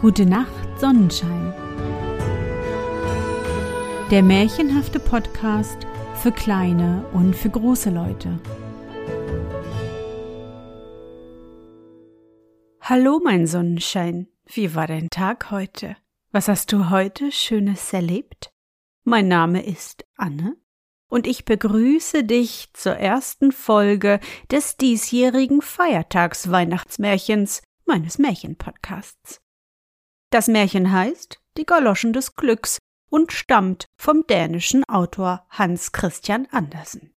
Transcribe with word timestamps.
Gute 0.00 0.26
Nacht, 0.26 0.78
Sonnenschein. 0.78 1.52
Der 4.12 4.22
märchenhafte 4.22 5.00
Podcast 5.00 5.76
für 6.14 6.30
kleine 6.30 7.04
und 7.12 7.34
für 7.34 7.50
große 7.50 7.90
Leute. 7.90 8.38
Hallo, 12.80 13.20
mein 13.24 13.48
Sonnenschein. 13.48 14.28
Wie 14.46 14.76
war 14.76 14.86
dein 14.86 15.10
Tag 15.10 15.50
heute? 15.50 15.96
Was 16.30 16.46
hast 16.46 16.70
du 16.72 16.90
heute 16.90 17.32
Schönes 17.32 17.92
erlebt? 17.92 18.52
Mein 19.02 19.26
Name 19.26 19.66
ist 19.66 20.04
Anne 20.16 20.54
und 21.08 21.26
ich 21.26 21.44
begrüße 21.44 22.22
dich 22.22 22.68
zur 22.72 22.94
ersten 22.94 23.50
Folge 23.50 24.20
des 24.48 24.76
diesjährigen 24.76 25.60
Feiertags 25.60 26.52
Weihnachtsmärchens 26.52 27.62
meines 27.84 28.18
Märchenpodcasts. 28.18 29.40
Das 30.30 30.46
Märchen 30.46 30.92
heißt 30.92 31.40
Die 31.56 31.64
Galoschen 31.64 32.12
des 32.12 32.36
Glücks 32.36 32.78
und 33.10 33.32
stammt 33.32 33.86
vom 33.96 34.26
dänischen 34.26 34.84
Autor 34.84 35.46
Hans 35.48 35.92
Christian 35.92 36.46
Andersen. 36.50 37.14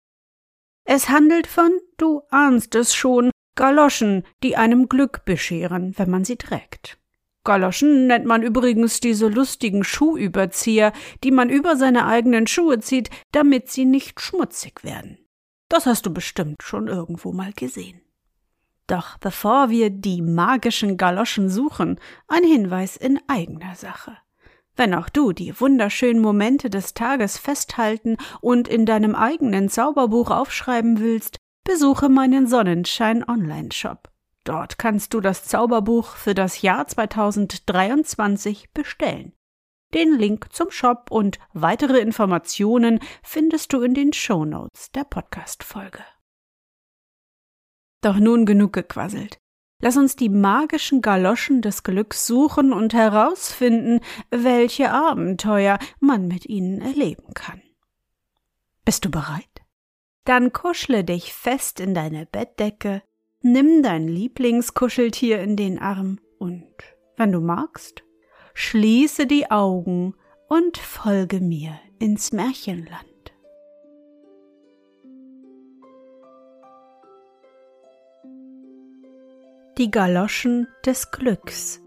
Es 0.85 1.09
handelt 1.09 1.47
von, 1.47 1.71
du 1.97 2.21
ahnst 2.29 2.73
es 2.75 2.95
schon, 2.95 3.31
Galoschen, 3.55 4.23
die 4.43 4.55
einem 4.55 4.88
Glück 4.88 5.25
bescheren, 5.25 5.93
wenn 5.97 6.09
man 6.09 6.23
sie 6.23 6.38
trägt. 6.38 6.97
Galoschen 7.43 8.07
nennt 8.07 8.25
man 8.25 8.43
übrigens 8.43 8.99
diese 8.99 9.27
lustigen 9.27 9.83
Schuhüberzieher, 9.83 10.93
die 11.23 11.31
man 11.31 11.49
über 11.49 11.75
seine 11.75 12.05
eigenen 12.05 12.47
Schuhe 12.47 12.80
zieht, 12.80 13.09
damit 13.31 13.69
sie 13.69 13.85
nicht 13.85 14.21
schmutzig 14.21 14.83
werden. 14.83 15.17
Das 15.67 15.85
hast 15.85 16.05
du 16.05 16.13
bestimmt 16.13 16.63
schon 16.63 16.88
irgendwo 16.88 17.33
mal 17.33 17.52
gesehen. 17.53 18.00
Doch 18.88 19.17
bevor 19.17 19.70
wir 19.70 19.90
die 19.90 20.21
magischen 20.21 20.97
Galoschen 20.97 21.50
suchen, 21.50 22.00
ein 22.28 22.44
Hinweis 22.44 22.97
in 22.97 23.19
eigener 23.28 23.75
Sache. 23.75 24.17
Wenn 24.75 24.94
auch 24.94 25.09
du 25.09 25.33
die 25.33 25.59
wunderschönen 25.59 26.22
Momente 26.22 26.69
des 26.69 26.94
Tages 26.94 27.38
festhalten 27.38 28.17
und 28.39 28.67
in 28.67 28.86
deinem 28.86 29.16
eigenen 29.16 29.70
Zauberbuch 29.70 30.31
aufschreiben 30.31 31.00
willst, 31.00 31.38
besuche 31.64 32.09
meinen 32.09 32.47
Sonnenschein 32.47 33.28
Online-Shop. 33.28 34.09
Dort 34.44 34.78
kannst 34.80 35.14
du 35.14 35.22
das 35.22 35.45
Zauberbuch 35.45 36.16
für 36.16 36.33
das 36.33 36.61
Jahr 36.61 36.88
2023 36.88 38.72
bestellen. 38.73 39.33
Den 39.94 40.17
Link 40.17 40.48
zum 40.52 40.72
Shop 40.72 41.11
und 41.11 41.38
weitere 41.53 42.00
Informationen 42.00 43.00
findest 43.23 43.73
du 43.73 43.81
in 43.81 43.94
den 43.94 44.14
Show 44.14 44.45
Notes 44.45 44.92
der 44.94 45.03
Podcast-Folge. 45.03 46.00
Doch 48.02 48.17
nun 48.17 48.45
genug 48.45 48.73
gequasselt. 48.73 49.39
Lass 49.80 49.97
uns 49.97 50.16
die 50.16 50.30
magischen 50.30 51.02
Galoschen 51.02 51.61
des 51.61 51.83
Glücks 51.83 52.27
suchen 52.27 52.71
und 52.71 52.93
herausfinden, 52.93 53.99
welche 54.30 54.91
Abenteuer 54.91 55.80
man 55.99 56.27
mit 56.27 56.45
ihnen 56.45 56.81
erleben 56.81 57.33
kann. 57.33 57.61
Bist 58.85 59.05
du 59.05 59.09
bereit? 59.09 59.45
Dann 60.23 60.53
kuschle 60.53 61.03
dich 61.03 61.33
fest 61.33 61.80
in 61.80 61.95
deine 61.95 62.27
Bettdecke, 62.27 63.02
Nimm 63.43 63.81
dein 63.81 64.08
Lieblingskuscheltier 64.08 65.39
in 65.41 65.55
den 65.55 65.80
Arm 65.80 66.19
und, 66.38 66.75
wenn 67.17 67.31
du 67.31 67.39
magst, 67.39 68.03
schließe 68.53 69.25
die 69.25 69.49
Augen 69.49 70.13
und 70.47 70.77
folge 70.77 71.39
mir 71.39 71.80
ins 71.97 72.31
Märchenland. 72.33 73.11
Die 79.77 79.89
Galoschen 79.89 80.67
des 80.86 81.11
Glücks 81.11 81.81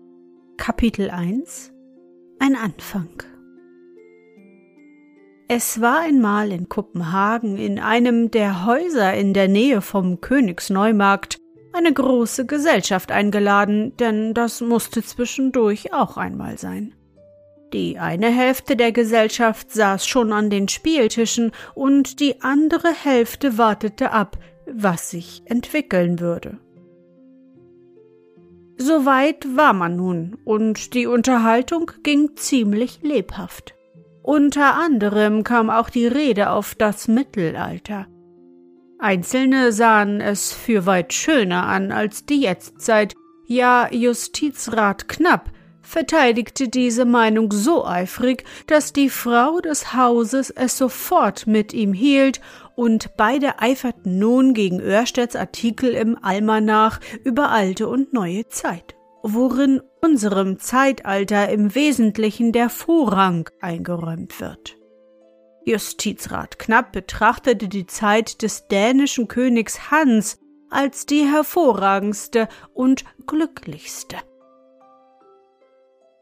Kapitel 0.57 1.11
1 1.11 1.71
Ein 2.39 2.57
Anfang 2.57 3.23
Es 5.49 5.83
war 5.83 6.01
einmal 6.01 6.51
in 6.51 6.71
Kopenhagen 6.71 7.59
in 7.59 7.79
einem 7.79 8.31
der 8.31 8.65
Häuser 8.65 9.13
in 9.13 9.35
der 9.35 9.49
Nähe 9.49 9.83
vom 9.83 10.23
Königsneumarkt 10.23 11.37
eine 11.75 11.93
große 11.93 12.47
Gesellschaft 12.47 13.13
eingeladen, 13.13 13.95
denn 13.99 14.33
das 14.33 14.63
musste 14.63 15.03
zwischendurch 15.03 15.93
auch 15.93 16.17
einmal 16.17 16.57
sein. 16.57 16.95
Die 17.75 17.99
eine 17.99 18.31
Hälfte 18.31 18.77
der 18.77 18.93
Gesellschaft 18.93 19.73
saß 19.73 20.07
schon 20.07 20.33
an 20.33 20.49
den 20.49 20.69
Spieltischen 20.69 21.53
und 21.75 22.19
die 22.21 22.41
andere 22.41 22.95
Hälfte 22.95 23.59
wartete 23.59 24.11
ab, 24.11 24.39
was 24.67 25.11
sich 25.11 25.43
entwickeln 25.45 26.19
würde. 26.19 26.64
Soweit 28.77 29.47
war 29.57 29.73
man 29.73 29.97
nun, 29.97 30.37
und 30.45 30.95
die 30.95 31.07
Unterhaltung 31.07 31.93
ging 32.03 32.37
ziemlich 32.37 33.01
lebhaft. 33.03 33.75
Unter 34.23 34.75
anderem 34.75 35.45
kam 35.45 35.71
auch 35.71 35.91
die 35.91 36.07
Rede 36.07 36.51
auf 36.51 36.75
das 36.75 37.09
Mittelalter. 37.09 38.07
Einzelne 38.99 39.71
sahen 39.73 40.21
es 40.21 40.53
für 40.53 40.87
weit 40.87 41.13
schöner 41.13 41.67
an 41.67 41.93
als 41.93 42.25
die 42.25 42.41
Jetztzeit, 42.41 43.15
ja 43.47 43.89
Justizrat 43.93 45.09
Knapp 45.09 45.51
verteidigte 45.83 46.69
diese 46.69 47.05
Meinung 47.05 47.53
so 47.53 47.85
eifrig, 47.85 48.45
dass 48.67 48.93
die 48.93 49.11
Frau 49.11 49.61
des 49.61 49.93
Hauses 49.95 50.51
es 50.51 50.79
sofort 50.79 51.47
mit 51.47 51.73
ihm 51.73 51.93
hielt, 51.93 52.41
und 52.77 53.17
beide 53.17 53.61
eiferten 53.61 54.19
nun 54.19 54.55
gegen 54.55 54.81
Örstedts 54.81 55.37
Artikel 55.37 55.95
im 55.95 56.19
Almanach 56.23 57.01
über 57.23 57.51
alte 57.51 57.89
und 57.89 58.13
neue 58.13 58.49
Zeit, 58.49 58.95
worin 59.23 59.81
unserem 60.03 60.59
Zeitalter 60.59 61.49
im 61.49 61.75
Wesentlichen 61.75 62.53
der 62.53 62.69
Vorrang 62.69 63.49
eingeräumt 63.61 64.41
wird. 64.41 64.77
Justizrat 65.65 66.59
Knapp 66.59 66.93
betrachtete 66.93 67.69
die 67.69 67.87
Zeit 67.87 68.43
des 68.43 68.69
dänischen 68.69 69.29
Königs 69.29 69.91
Hans 69.91 70.39
als 70.69 71.07
die 71.07 71.25
hervorragendste 71.25 72.49
und 72.75 73.05
glücklichste. 73.27 74.17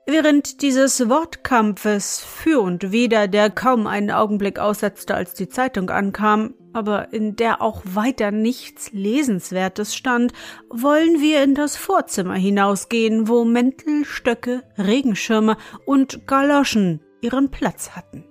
Während 0.06 0.62
dieses 0.62 1.08
Wortkampfes 1.08 2.20
für 2.20 2.60
und 2.60 2.90
wider, 2.90 3.28
der 3.28 3.50
kaum 3.50 3.86
einen 3.86 4.10
Augenblick 4.10 4.58
aussetzte, 4.58 5.14
als 5.14 5.34
die 5.34 5.48
Zeitung 5.48 5.90
ankam, 5.90 6.54
aber 6.72 7.12
in 7.12 7.36
der 7.36 7.62
auch 7.62 7.82
weiter 7.84 8.32
nichts 8.32 8.90
Lesenswertes 8.92 9.94
stand, 9.94 10.32
wollen 10.70 11.20
wir 11.20 11.44
in 11.44 11.54
das 11.54 11.76
Vorzimmer 11.76 12.34
hinausgehen, 12.34 13.28
wo 13.28 13.44
Mäntel, 13.44 14.04
Stöcke, 14.04 14.64
Regenschirme 14.76 15.56
und 15.86 16.26
Galoschen 16.26 17.00
ihren 17.20 17.50
Platz 17.50 17.90
hatten. 17.90 18.24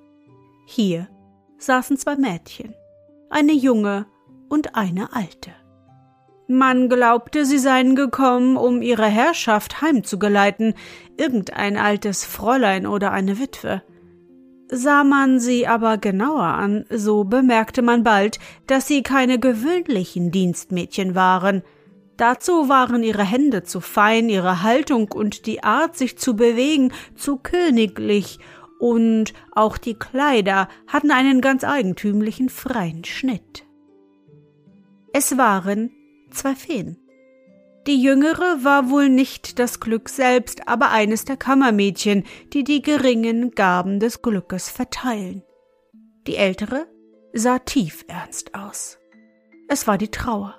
Hier 0.65 1.07
saßen 1.57 1.95
zwei 1.95 2.17
Mädchen, 2.17 2.75
eine 3.29 3.53
junge 3.53 4.07
und 4.49 4.75
eine 4.75 5.13
alte. 5.13 5.51
Man 6.51 6.89
glaubte, 6.89 7.45
sie 7.45 7.57
seien 7.57 7.95
gekommen, 7.95 8.57
um 8.57 8.81
ihre 8.81 9.05
Herrschaft 9.05 9.81
heimzugeleiten, 9.81 10.73
irgendein 11.15 11.77
altes 11.77 12.25
Fräulein 12.25 12.85
oder 12.85 13.13
eine 13.13 13.39
Witwe. 13.39 13.83
Sah 14.67 15.05
man 15.05 15.39
sie 15.39 15.65
aber 15.65 15.97
genauer 15.97 16.43
an, 16.43 16.83
so 16.89 17.23
bemerkte 17.23 17.81
man 17.81 18.03
bald, 18.03 18.37
dass 18.67 18.85
sie 18.85 19.01
keine 19.01 19.39
gewöhnlichen 19.39 20.31
Dienstmädchen 20.31 21.15
waren. 21.15 21.63
Dazu 22.17 22.67
waren 22.67 23.01
ihre 23.01 23.23
Hände 23.23 23.63
zu 23.63 23.79
fein, 23.79 24.27
ihre 24.27 24.61
Haltung 24.61 25.09
und 25.13 25.45
die 25.45 25.63
Art, 25.63 25.95
sich 25.95 26.17
zu 26.17 26.35
bewegen, 26.35 26.91
zu 27.15 27.37
königlich 27.37 28.39
und 28.77 29.31
auch 29.53 29.77
die 29.77 29.93
Kleider 29.93 30.67
hatten 30.85 31.11
einen 31.11 31.39
ganz 31.39 31.63
eigentümlichen 31.63 32.49
freien 32.49 33.05
Schnitt. 33.05 33.65
Es 35.13 35.37
waren 35.37 35.91
zwei 36.31 36.55
Feen. 36.55 36.97
Die 37.87 38.01
jüngere 38.01 38.63
war 38.63 38.89
wohl 38.89 39.09
nicht 39.09 39.57
das 39.57 39.79
Glück 39.79 40.07
selbst, 40.07 40.67
aber 40.67 40.91
eines 40.91 41.25
der 41.25 41.37
Kammermädchen, 41.37 42.25
die 42.53 42.63
die 42.63 42.81
geringen 42.81 43.51
Gaben 43.51 43.99
des 43.99 44.21
Glückes 44.21 44.69
verteilen. 44.69 45.43
Die 46.27 46.35
ältere 46.35 46.85
sah 47.33 47.57
tief 47.57 48.05
ernst 48.07 48.53
aus. 48.53 48.99
Es 49.67 49.87
war 49.87 49.97
die 49.97 50.11
Trauer. 50.11 50.55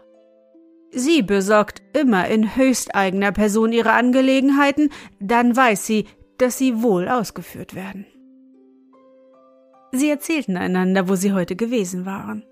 Sie 0.91 1.23
besorgt 1.23 1.81
immer 1.97 2.27
in 2.29 2.57
höchst 2.57 2.95
eigener 2.95 3.31
Person 3.31 3.73
ihre 3.73 3.93
Angelegenheiten, 3.93 4.91
dann 5.21 5.57
weiß 5.57 5.87
sie, 5.87 6.07
dass 6.39 6.59
sie 6.59 6.83
wohl 6.83 7.09
ausgeführt 7.09 7.75
werden. 7.75 8.07
Sie 9.93 10.11
erzählten 10.11 10.57
einander, 10.57 11.09
wo 11.09 11.15
sie 11.15 11.33
heute 11.33 11.55
gewesen 11.55 12.05
waren. 12.05 12.45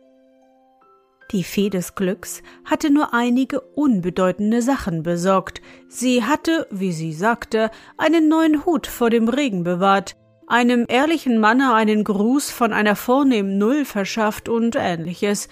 Die 1.32 1.44
Fee 1.44 1.70
des 1.70 1.94
Glücks 1.94 2.42
hatte 2.64 2.90
nur 2.90 3.14
einige 3.14 3.60
unbedeutende 3.60 4.62
Sachen 4.62 5.04
besorgt. 5.04 5.62
Sie 5.88 6.24
hatte, 6.24 6.66
wie 6.70 6.92
sie 6.92 7.12
sagte, 7.12 7.70
einen 7.96 8.28
neuen 8.28 8.66
Hut 8.66 8.88
vor 8.88 9.10
dem 9.10 9.28
Regen 9.28 9.62
bewahrt, 9.62 10.16
einem 10.48 10.86
ehrlichen 10.88 11.38
Manne 11.38 11.72
einen 11.72 12.02
Gruß 12.02 12.50
von 12.50 12.72
einer 12.72 12.96
vornehmen 12.96 13.58
Null 13.58 13.84
verschafft 13.84 14.48
und 14.48 14.74
ähnliches. 14.76 15.48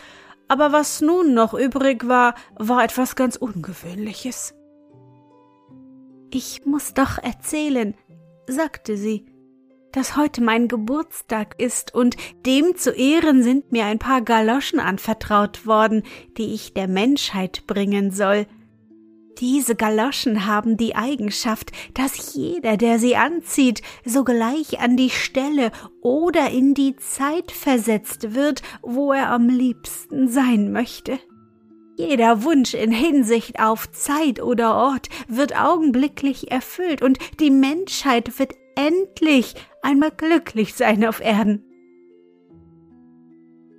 Aber 0.49 0.73
was 0.73 1.01
nun 1.01 1.35
noch 1.35 1.55
übrig 1.55 2.09
war, 2.09 2.35
war 2.57 2.83
etwas 2.83 3.15
ganz 3.15 3.37
Ungewöhnliches. 3.37 4.55
Ich 6.31 6.67
muss 6.67 6.93
doch 6.95 7.19
erzählen, 7.19 7.95
sagte 8.49 8.97
sie, 8.97 9.27
dass 9.99 10.17
heute 10.17 10.41
mein 10.41 10.69
Geburtstag 10.69 11.56
ist 11.59 11.93
und 11.93 12.17
dem 12.47 12.77
zu 12.77 12.93
Ehren 12.93 13.43
sind 13.43 13.73
mir 13.73 13.85
ein 13.85 13.99
paar 13.99 14.23
Galoschen 14.23 14.79
anvertraut 14.79 15.67
worden, 15.67 16.05
die 16.37 16.55
ich 16.55 16.73
der 16.73 16.87
Menschheit 16.87 17.67
bringen 17.67 18.12
soll. 18.12 18.47
Diese 19.41 19.75
Galoschen 19.75 20.47
haben 20.47 20.77
die 20.77 20.95
Eigenschaft, 20.95 21.73
dass 21.95 22.33
jeder, 22.35 22.77
der 22.77 23.00
sie 23.00 23.17
anzieht, 23.17 23.83
sogleich 24.05 24.79
an 24.79 24.97
die 24.97 25.11
Stelle 25.11 25.73
oder 26.01 26.49
in 26.49 26.75
die 26.75 26.94
Zeit 26.94 27.51
versetzt 27.51 28.37
wird, 28.37 28.62
wo 28.83 29.12
er 29.12 29.31
am 29.31 29.49
liebsten 29.49 30.29
sein 30.29 30.71
möchte. 30.71 31.19
Jeder 31.97 32.44
Wunsch 32.44 32.75
in 32.75 32.93
Hinsicht 32.93 33.59
auf 33.59 33.91
Zeit 33.91 34.41
oder 34.41 34.77
Ort 34.77 35.09
wird 35.27 35.61
augenblicklich 35.61 36.53
erfüllt 36.53 37.03
und 37.03 37.19
die 37.41 37.51
Menschheit 37.51 38.39
wird 38.39 38.53
endlich 38.79 39.55
einmal 39.83 40.13
glücklich 40.13 40.75
sein 40.75 41.05
auf 41.05 41.21
Erden. 41.21 41.65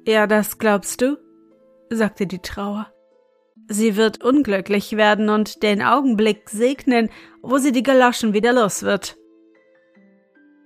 Ja, 0.05 0.27
das 0.27 0.57
glaubst 0.57 1.01
du? 1.01 1.17
sagte 1.89 2.27
die 2.27 2.39
Trauer. 2.39 2.91
Sie 3.67 3.95
wird 3.95 4.23
unglücklich 4.23 4.97
werden 4.97 5.29
und 5.29 5.63
den 5.63 5.81
Augenblick 5.81 6.49
segnen, 6.49 7.09
wo 7.41 7.57
sie 7.57 7.71
die 7.71 7.83
Galoschen 7.83 8.33
wieder 8.33 8.51
los 8.51 8.83
wird. 8.83 9.17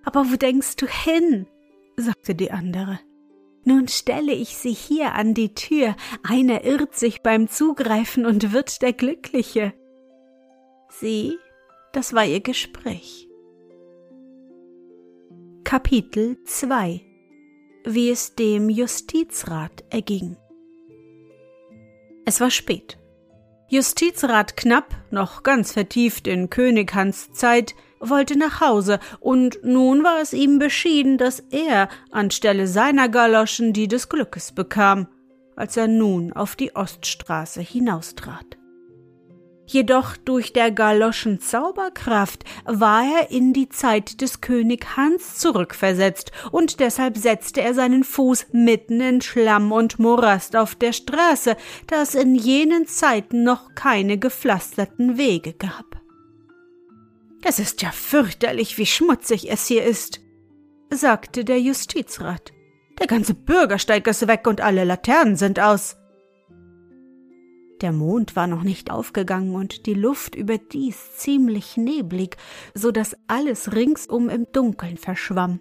Aber 0.04 0.32
wo 0.32 0.36
denkst 0.36 0.78
du 0.78 0.88
hin? 0.88 1.48
sagte 1.96 2.34
die 2.34 2.52
andere. 2.52 3.00
Nun 3.66 3.88
stelle 3.88 4.34
ich 4.34 4.58
sie 4.58 4.74
hier 4.74 5.14
an 5.14 5.34
die 5.34 5.54
Tür, 5.54 5.96
einer 6.24 6.66
irrt 6.66 6.96
sich 6.96 7.22
beim 7.22 7.48
Zugreifen 7.48 8.26
und 8.26 8.52
wird 8.52 8.82
der 8.82 8.94
Glückliche. 8.94 9.74
Sie, 10.90 11.38
das 11.94 12.14
war 12.14 12.26
ihr 12.26 12.42
Gespräch. 12.42 13.30
Kapitel 15.63 16.38
2 16.44 17.01
Wie 17.86 18.10
es 18.10 18.36
dem 18.36 18.69
Justizrat 18.69 19.83
erging. 19.89 20.36
Es 22.25 22.42
war 22.42 22.51
spät. 22.51 22.98
Justizrat 23.69 24.57
Knapp, 24.57 24.94
noch 25.10 25.42
ganz 25.42 25.71
vertieft 25.71 26.27
in 26.27 26.50
König 26.50 26.94
Hans 26.94 27.31
Zeit, 27.31 27.75
wollte 28.00 28.38
nach 28.38 28.62
Hause, 28.62 29.00
und 29.19 29.60
nun 29.63 30.04
war 30.04 30.21
es 30.21 30.33
ihm 30.33 30.60
beschieden, 30.60 31.18
dass 31.18 31.39
er 31.39 31.88
anstelle 32.12 32.68
seiner 32.68 33.07
Galoschen 33.07 33.74
die 33.74 33.88
des 33.88 34.10
Glückes 34.10 34.51
bekam, 34.51 35.07
als 35.56 35.77
er 35.77 35.88
nun 35.88 36.33
auf 36.33 36.56
die 36.56 36.75
Oststraße 36.75 37.62
hinaustrat. 37.62 38.57
Jedoch 39.65 40.18
durch 40.18 40.51
der 40.51 40.71
Galoschen 40.71 41.39
Zauberkraft 41.39 42.44
war 42.65 43.04
er 43.04 43.31
in 43.31 43.54
die 43.54 43.69
Zeit 43.69 44.19
des 44.21 44.42
König 44.42 44.98
Hans 44.98 45.38
zurückversetzt, 45.38 46.31
und 46.51 46.80
deshalb 46.80 47.18
setzte 47.18 47.62
er 47.62 47.74
seinen 47.74 48.04
Fuß 48.04 48.48
mitten 48.51 49.00
in 49.00 49.21
Schlamm 49.21 49.71
und 49.71 50.00
Morast 50.00 50.56
auf 50.56 50.75
der 50.75 50.92
Straße, 50.92 51.56
da 51.88 52.01
es 52.01 52.13
in 52.13 52.36
jenen 52.36 52.88
Zeiten 52.88 53.44
noch 53.44 53.74
keine 53.74 54.18
gepflasterten 54.18 55.18
Wege 55.18 55.54
gab. 55.54 56.01
Es 57.45 57.60
ist 57.60 57.81
ja 57.81 57.92
fürchterlich, 57.92 58.77
wie 58.77 58.86
schmutzig 58.86 59.50
es 59.50 59.68
hier 59.68 59.83
ist, 59.83 60.21
sagte 60.89 61.45
der 61.45 61.60
Justizrat. 61.60 62.51
Der 63.00 63.07
ganze 63.07 63.33
Bürgersteig 63.33 64.07
ist 64.07 64.27
weg 64.27 64.45
und 64.48 64.62
alle 64.62 64.83
Laternen 64.83 65.36
sind 65.36 65.60
aus. 65.60 65.98
Der 67.81 67.92
Mond 67.92 68.36
war 68.36 68.48
noch 68.48 68.64
nicht 68.64 68.92
aufgegangen 68.92 69.56
und 69.56 69.86
die 69.86 69.94
Luft 69.94 70.36
überdies 70.36 71.18
ziemlich 71.18 71.75
neblig, 71.78 72.38
so 72.74 72.92
dass 72.92 73.18
alles 73.28 73.74
ringsum 73.74 74.30
im 74.30 74.48
Dunkeln 74.52 74.98
verschwamm. 74.98 75.60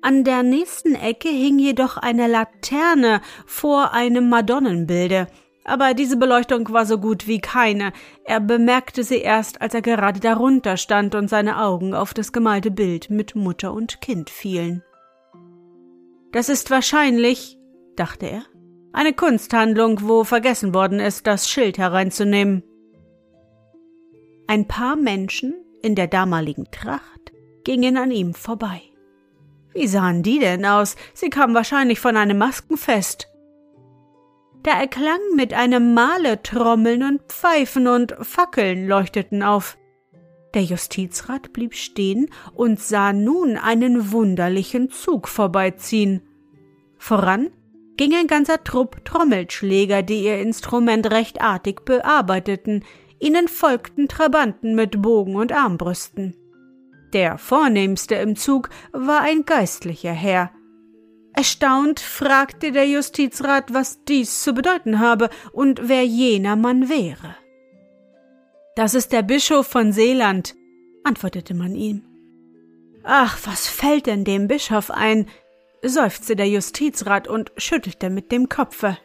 An 0.00 0.24
der 0.24 0.42
nächsten 0.42 0.94
Ecke 0.94 1.28
hing 1.28 1.58
jedoch 1.58 1.96
eine 1.96 2.26
Laterne 2.26 3.20
vor 3.46 3.92
einem 3.92 4.28
Madonnenbilde, 4.28 5.28
aber 5.64 5.94
diese 5.94 6.16
Beleuchtung 6.16 6.72
war 6.72 6.86
so 6.86 6.98
gut 6.98 7.28
wie 7.28 7.40
keine. 7.40 7.92
Er 8.24 8.40
bemerkte 8.40 9.04
sie 9.04 9.18
erst, 9.18 9.60
als 9.60 9.74
er 9.74 9.82
gerade 9.82 10.18
darunter 10.18 10.76
stand 10.76 11.14
und 11.14 11.28
seine 11.28 11.62
Augen 11.62 11.94
auf 11.94 12.14
das 12.14 12.32
gemalte 12.32 12.70
Bild 12.70 13.10
mit 13.10 13.36
Mutter 13.36 13.72
und 13.72 14.00
Kind 14.00 14.28
fielen. 14.28 14.82
Das 16.32 16.48
ist 16.48 16.70
wahrscheinlich, 16.70 17.58
dachte 17.94 18.26
er, 18.26 18.42
eine 18.92 19.12
Kunsthandlung, 19.12 20.00
wo 20.02 20.24
vergessen 20.24 20.74
worden 20.74 21.00
ist, 21.00 21.26
das 21.26 21.48
Schild 21.48 21.78
hereinzunehmen. 21.78 22.62
Ein 24.46 24.68
paar 24.68 24.96
Menschen 24.96 25.54
in 25.82 25.94
der 25.94 26.08
damaligen 26.08 26.70
Tracht 26.70 27.32
gingen 27.64 27.96
an 27.96 28.10
ihm 28.10 28.34
vorbei. 28.34 28.82
Wie 29.72 29.86
sahen 29.86 30.22
die 30.22 30.38
denn 30.38 30.66
aus? 30.66 30.96
Sie 31.14 31.30
kamen 31.30 31.54
wahrscheinlich 31.54 32.00
von 32.00 32.16
einem 32.16 32.38
Maskenfest. 32.38 33.28
Da 34.62 34.78
erklang 34.78 35.18
mit 35.34 35.54
einem 35.54 35.94
Male 35.94 36.42
Trommeln 36.42 37.02
und 37.02 37.22
Pfeifen 37.28 37.88
und 37.88 38.14
Fackeln 38.20 38.86
leuchteten 38.86 39.42
auf. 39.42 39.76
Der 40.54 40.62
Justizrat 40.62 41.52
blieb 41.52 41.74
stehen 41.74 42.28
und 42.54 42.78
sah 42.78 43.12
nun 43.12 43.56
einen 43.56 44.12
wunderlichen 44.12 44.90
Zug 44.90 45.26
vorbeiziehen. 45.26 46.22
Voran 46.98 47.50
ging 47.96 48.14
ein 48.14 48.26
ganzer 48.26 48.62
Trupp 48.64 49.04
Trommelschläger, 49.04 50.02
die 50.02 50.24
ihr 50.24 50.38
Instrument 50.38 51.10
recht 51.10 51.40
artig 51.40 51.84
bearbeiteten, 51.84 52.84
ihnen 53.18 53.48
folgten 53.48 54.08
Trabanten 54.08 54.74
mit 54.74 55.00
Bogen 55.00 55.36
und 55.36 55.52
Armbrüsten. 55.52 56.36
Der 57.12 57.38
vornehmste 57.38 58.14
im 58.16 58.36
Zug 58.36 58.70
war 58.92 59.20
ein 59.20 59.44
geistlicher 59.44 60.12
Herr. 60.12 60.50
Erstaunt 61.34 62.00
fragte 62.00 62.72
der 62.72 62.86
Justizrat, 62.88 63.72
was 63.72 64.04
dies 64.04 64.42
zu 64.42 64.52
bedeuten 64.52 64.98
habe 64.98 65.30
und 65.52 65.88
wer 65.88 66.04
jener 66.04 66.56
Mann 66.56 66.88
wäre. 66.88 67.36
Das 68.76 68.94
ist 68.94 69.12
der 69.12 69.22
Bischof 69.22 69.66
von 69.66 69.92
Seeland, 69.92 70.54
antwortete 71.04 71.54
man 71.54 71.74
ihm. 71.74 72.02
Ach, 73.02 73.38
was 73.44 73.66
fällt 73.66 74.06
denn 74.06 74.24
dem 74.24 74.48
Bischof 74.48 74.90
ein? 74.90 75.26
Seufzte 75.82 76.36
der 76.36 76.48
Justizrat 76.48 77.28
und 77.28 77.52
schüttelte 77.56 78.10
mit 78.10 78.30
dem 78.32 78.48
Kopfe. 78.48 78.96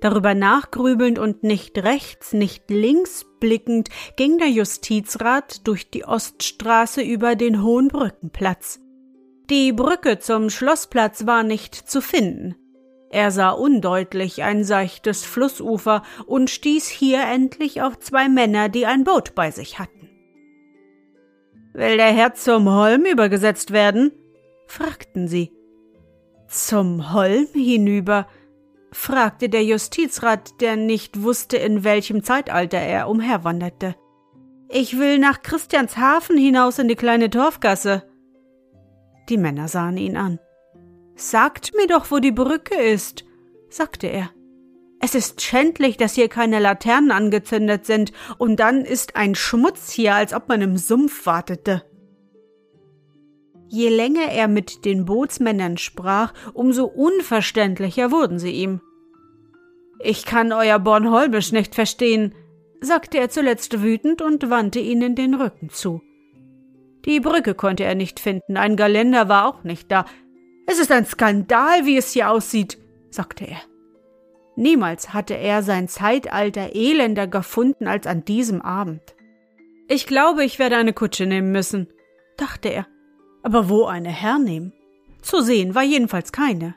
Darüber 0.00 0.34
nachgrübelnd 0.34 1.18
und 1.18 1.42
nicht 1.42 1.76
rechts, 1.78 2.32
nicht 2.32 2.70
links 2.70 3.26
blickend, 3.40 3.88
ging 4.16 4.38
der 4.38 4.48
Justizrat 4.48 5.66
durch 5.66 5.90
die 5.90 6.04
Oststraße 6.04 7.02
über 7.02 7.34
den 7.34 7.62
Hohen 7.62 7.88
Brückenplatz. 7.88 8.80
Die 9.50 9.72
Brücke 9.72 10.18
zum 10.18 10.50
Schlossplatz 10.50 11.26
war 11.26 11.42
nicht 11.42 11.74
zu 11.74 12.00
finden. 12.00 12.54
Er 13.10 13.30
sah 13.30 13.50
undeutlich 13.50 14.42
ein 14.42 14.64
seichtes 14.64 15.24
Flussufer 15.24 16.02
und 16.26 16.50
stieß 16.50 16.86
hier 16.88 17.22
endlich 17.22 17.80
auf 17.80 17.98
zwei 17.98 18.28
Männer, 18.28 18.68
die 18.68 18.84
ein 18.86 19.04
Boot 19.04 19.34
bei 19.34 19.50
sich 19.50 19.78
hatten. 19.78 20.10
Will 21.72 21.96
der 21.96 22.12
Herr 22.12 22.34
zum 22.34 22.68
Holm 22.70 23.04
übergesetzt 23.06 23.72
werden? 23.72 24.12
Fragten 24.68 25.28
sie. 25.28 25.52
Zum 26.48 27.12
Holm 27.12 27.48
hinüber? 27.52 28.26
fragte 28.90 29.48
der 29.48 29.64
Justizrat, 29.64 30.60
der 30.60 30.76
nicht 30.76 31.22
wusste, 31.22 31.58
in 31.58 31.84
welchem 31.84 32.22
Zeitalter 32.22 32.78
er 32.78 33.08
umherwanderte. 33.08 33.96
Ich 34.70 34.98
will 34.98 35.18
nach 35.18 35.42
Christianshafen 35.42 36.38
hinaus 36.38 36.78
in 36.78 36.88
die 36.88 36.94
kleine 36.94 37.30
Torfgasse. 37.30 38.04
Die 39.28 39.36
Männer 39.36 39.68
sahen 39.68 39.96
ihn 39.96 40.16
an. 40.16 40.38
Sagt 41.16 41.74
mir 41.74 41.86
doch, 41.86 42.10
wo 42.10 42.18
die 42.18 42.32
Brücke 42.32 42.76
ist, 42.76 43.24
sagte 43.68 44.06
er. 44.06 44.30
Es 45.00 45.14
ist 45.14 45.42
schändlich, 45.42 45.96
dass 45.96 46.14
hier 46.14 46.28
keine 46.28 46.58
Laternen 46.58 47.12
angezündet 47.12 47.86
sind, 47.86 48.12
und 48.36 48.56
dann 48.56 48.84
ist 48.84 49.16
ein 49.16 49.34
Schmutz 49.34 49.90
hier, 49.90 50.14
als 50.14 50.32
ob 50.32 50.48
man 50.48 50.60
im 50.60 50.76
Sumpf 50.76 51.24
wartete. 51.26 51.84
Je 53.70 53.90
länger 53.90 54.30
er 54.30 54.48
mit 54.48 54.84
den 54.84 55.04
Bootsmännern 55.04 55.76
sprach, 55.76 56.32
umso 56.54 56.84
unverständlicher 56.84 58.10
wurden 58.10 58.38
sie 58.38 58.52
ihm. 58.52 58.80
Ich 60.00 60.24
kann 60.24 60.52
euer 60.52 60.78
Bornholmisch 60.78 61.52
nicht 61.52 61.74
verstehen, 61.74 62.34
sagte 62.80 63.18
er 63.18 63.28
zuletzt 63.28 63.82
wütend 63.82 64.22
und 64.22 64.48
wandte 64.48 64.78
ihnen 64.78 65.14
den 65.14 65.34
Rücken 65.34 65.68
zu. 65.68 66.00
Die 67.04 67.20
Brücke 67.20 67.54
konnte 67.54 67.84
er 67.84 67.94
nicht 67.94 68.20
finden, 68.20 68.56
ein 68.56 68.76
Geländer 68.76 69.28
war 69.28 69.46
auch 69.46 69.64
nicht 69.64 69.90
da. 69.90 70.06
Es 70.66 70.78
ist 70.78 70.92
ein 70.92 71.04
Skandal, 71.04 71.84
wie 71.84 71.96
es 71.96 72.12
hier 72.12 72.30
aussieht, 72.30 72.78
sagte 73.10 73.44
er. 73.46 73.60
Niemals 74.56 75.12
hatte 75.12 75.34
er 75.34 75.62
sein 75.62 75.88
Zeitalter 75.88 76.74
elender 76.74 77.26
gefunden 77.26 77.86
als 77.86 78.06
an 78.06 78.24
diesem 78.24 78.62
Abend. 78.62 79.02
Ich 79.88 80.06
glaube, 80.06 80.44
ich 80.44 80.58
werde 80.58 80.76
eine 80.76 80.92
Kutsche 80.92 81.26
nehmen 81.26 81.52
müssen, 81.52 81.88
dachte 82.36 82.68
er 82.68 82.86
aber 83.42 83.68
wo 83.68 83.84
eine 83.84 84.10
hernehmen? 84.10 84.72
Zu 85.22 85.40
sehen 85.40 85.74
war 85.74 85.82
jedenfalls 85.82 86.32
keine. 86.32 86.74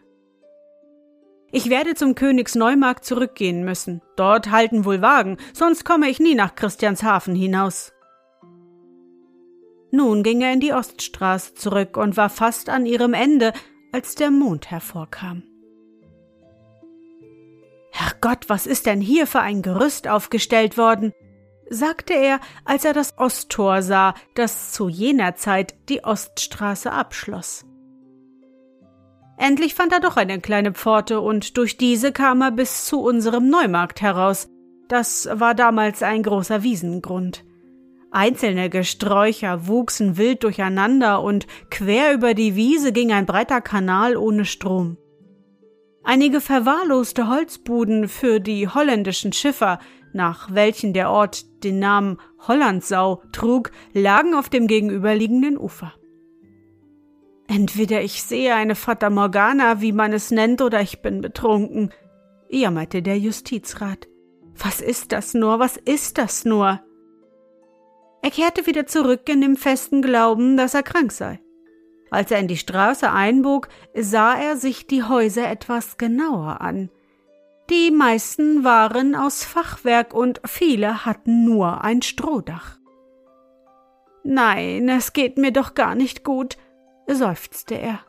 Ich 1.51 1.70
werde 1.70 1.96
zum 1.96 2.15
Königsneumarkt 2.15 3.03
zurückgehen 3.03 3.65
müssen. 3.65 4.01
Dort 4.15 4.51
halten 4.51 4.86
wohl 4.86 5.01
Wagen, 5.01 5.38
sonst 5.53 5.84
komme 5.84 6.10
ich 6.10 6.20
nie 6.20 6.36
nach 6.36 6.56
Christianshafen 6.56 7.36
hinaus. 7.36 7.91
Nun 9.91 10.24
ging 10.24 10.41
er 10.41 10.53
in 10.53 10.62
die 10.62 10.72
Oststraße 10.72 11.53
zurück 11.53 11.98
und 11.98 12.15
war 12.15 12.30
fast 12.30 12.70
an 12.70 12.86
ihrem 12.86 13.13
Ende, 13.13 13.51
als 13.91 14.15
der 14.15 14.32
Mond 14.32 14.72
hervorkam. 14.72 15.44
Herrgott, 17.91 18.48
was 18.48 18.65
ist 18.65 18.86
denn 18.86 19.01
hier 19.01 19.27
für 19.27 19.41
ein 19.41 19.62
Gerüst 19.62 20.08
aufgestellt 20.08 20.77
worden? 20.77 21.13
Sagte 21.71 22.13
er, 22.13 22.39
als 22.65 22.85
er 22.85 22.93
das 22.93 23.17
Osttor 23.17 23.81
sah, 23.81 24.13
das 24.35 24.73
zu 24.73 24.89
jener 24.89 25.35
Zeit 25.35 25.73
die 25.89 26.03
Oststraße 26.03 26.91
abschloss. 26.91 27.65
Endlich 29.37 29.73
fand 29.73 29.91
er 29.91 30.01
doch 30.01 30.17
eine 30.17 30.39
kleine 30.39 30.73
Pforte, 30.73 31.21
und 31.21 31.57
durch 31.57 31.77
diese 31.77 32.11
kam 32.11 32.41
er 32.41 32.51
bis 32.51 32.85
zu 32.85 33.01
unserem 33.01 33.49
Neumarkt 33.49 34.01
heraus. 34.01 34.49
Das 34.87 35.27
war 35.31 35.55
damals 35.55 36.03
ein 36.03 36.21
großer 36.21 36.61
Wiesengrund. 36.61 37.43
Einzelne 38.11 38.69
Gesträucher 38.69 39.67
wuchsen 39.67 40.17
wild 40.17 40.43
durcheinander, 40.43 41.23
und 41.23 41.47
quer 41.69 42.13
über 42.13 42.33
die 42.33 42.55
Wiese 42.55 42.91
ging 42.91 43.13
ein 43.13 43.25
breiter 43.25 43.61
Kanal 43.61 44.17
ohne 44.17 44.45
Strom. 44.45 44.97
Einige 46.12 46.41
verwahrloste 46.41 47.30
Holzbuden 47.30 48.10
für 48.10 48.41
die 48.41 48.68
holländischen 48.68 49.32
Schiffer, 49.32 49.80
nach 50.12 50.53
welchen 50.53 50.91
der 50.91 51.10
Ort 51.10 51.46
den 51.63 51.80
Namen 51.80 52.18
Hollandsau 52.38 53.24
trug, 53.32 53.72
lagen 53.94 54.34
auf 54.34 54.50
dem 54.50 54.68
gegenüberliegenden 54.68 55.58
Ufer. 55.58 55.94
Entweder 57.48 58.01
ich 58.01 58.24
sehe 58.24 58.53
eine 58.56 58.75
Fata 58.75 59.10
Morgana, 59.10 59.80
wie 59.80 59.94
man 59.94 60.12
es 60.12 60.32
nennt, 60.32 60.62
oder 60.62 60.82
ich 60.82 61.01
bin 61.01 61.22
betrunken, 61.22 61.91
jammerte 62.50 63.01
der 63.01 63.18
Justizrat. 63.18 64.10
Was 64.58 64.82
ist 64.82 65.13
das 65.13 65.34
nur? 65.34 65.60
Was 65.60 65.77
ist 65.77 66.18
das 66.18 66.44
nur? 66.44 66.82
Er 68.22 68.32
kehrte 68.32 68.68
wieder 68.68 68.86
zurück 68.86 69.30
in 69.30 69.39
dem 69.39 69.56
festen 69.56 70.01
Glauben, 70.01 70.58
dass 70.58 70.74
er 70.74 70.84
krank 70.84 71.13
sei. 71.13 71.39
Als 72.12 72.30
er 72.30 72.39
in 72.39 72.48
die 72.48 72.58
Straße 72.58 73.10
einbog, 73.12 73.70
sah 73.96 74.36
er 74.36 74.58
sich 74.58 74.86
die 74.86 75.03
Häuser 75.03 75.50
etwas 75.50 75.98
genauer 75.98 76.62
an. 76.62 76.89
Die 77.70 77.89
meisten 77.89 78.65
waren 78.65 79.15
aus 79.15 79.46
Fachwerk 79.46 80.13
und 80.13 80.41
viele 80.46 81.06
hatten 81.06 81.46
nur 81.46 81.84
ein 81.84 82.01
Strohdach. 82.01 82.77
Nein, 84.24 84.89
es 84.89 85.13
geht 85.13 85.38
mir 85.38 85.51
doch 85.51 85.74
gar 85.74 85.96
nicht 85.96 86.24
gut, 86.24 86.58
seufzte 87.08 87.75
er. 87.75 88.01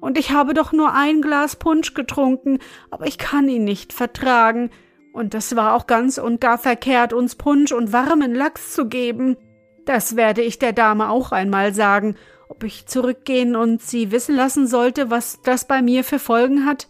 Und 0.00 0.18
ich 0.18 0.30
habe 0.30 0.54
doch 0.54 0.72
nur 0.72 0.94
ein 0.94 1.20
Glas 1.20 1.56
Punsch 1.56 1.94
getrunken, 1.94 2.60
aber 2.90 3.06
ich 3.06 3.18
kann 3.18 3.48
ihn 3.48 3.64
nicht 3.64 3.92
vertragen, 3.92 4.70
und 5.12 5.34
es 5.34 5.54
war 5.56 5.74
auch 5.74 5.86
ganz 5.86 6.16
und 6.16 6.40
gar 6.40 6.56
verkehrt, 6.56 7.12
uns 7.12 7.36
Punsch 7.36 7.72
und 7.72 7.92
warmen 7.92 8.34
Lachs 8.34 8.72
zu 8.72 8.88
geben. 8.88 9.36
Das 9.84 10.16
werde 10.16 10.42
ich 10.42 10.58
der 10.58 10.72
Dame 10.72 11.10
auch 11.10 11.32
einmal 11.32 11.74
sagen, 11.74 12.16
ob 12.52 12.64
ich 12.64 12.84
zurückgehen 12.86 13.56
und 13.56 13.80
sie 13.80 14.12
wissen 14.12 14.36
lassen 14.36 14.66
sollte, 14.66 15.10
was 15.10 15.40
das 15.42 15.66
bei 15.66 15.80
mir 15.80 16.04
für 16.04 16.18
Folgen 16.18 16.66
hat. 16.66 16.88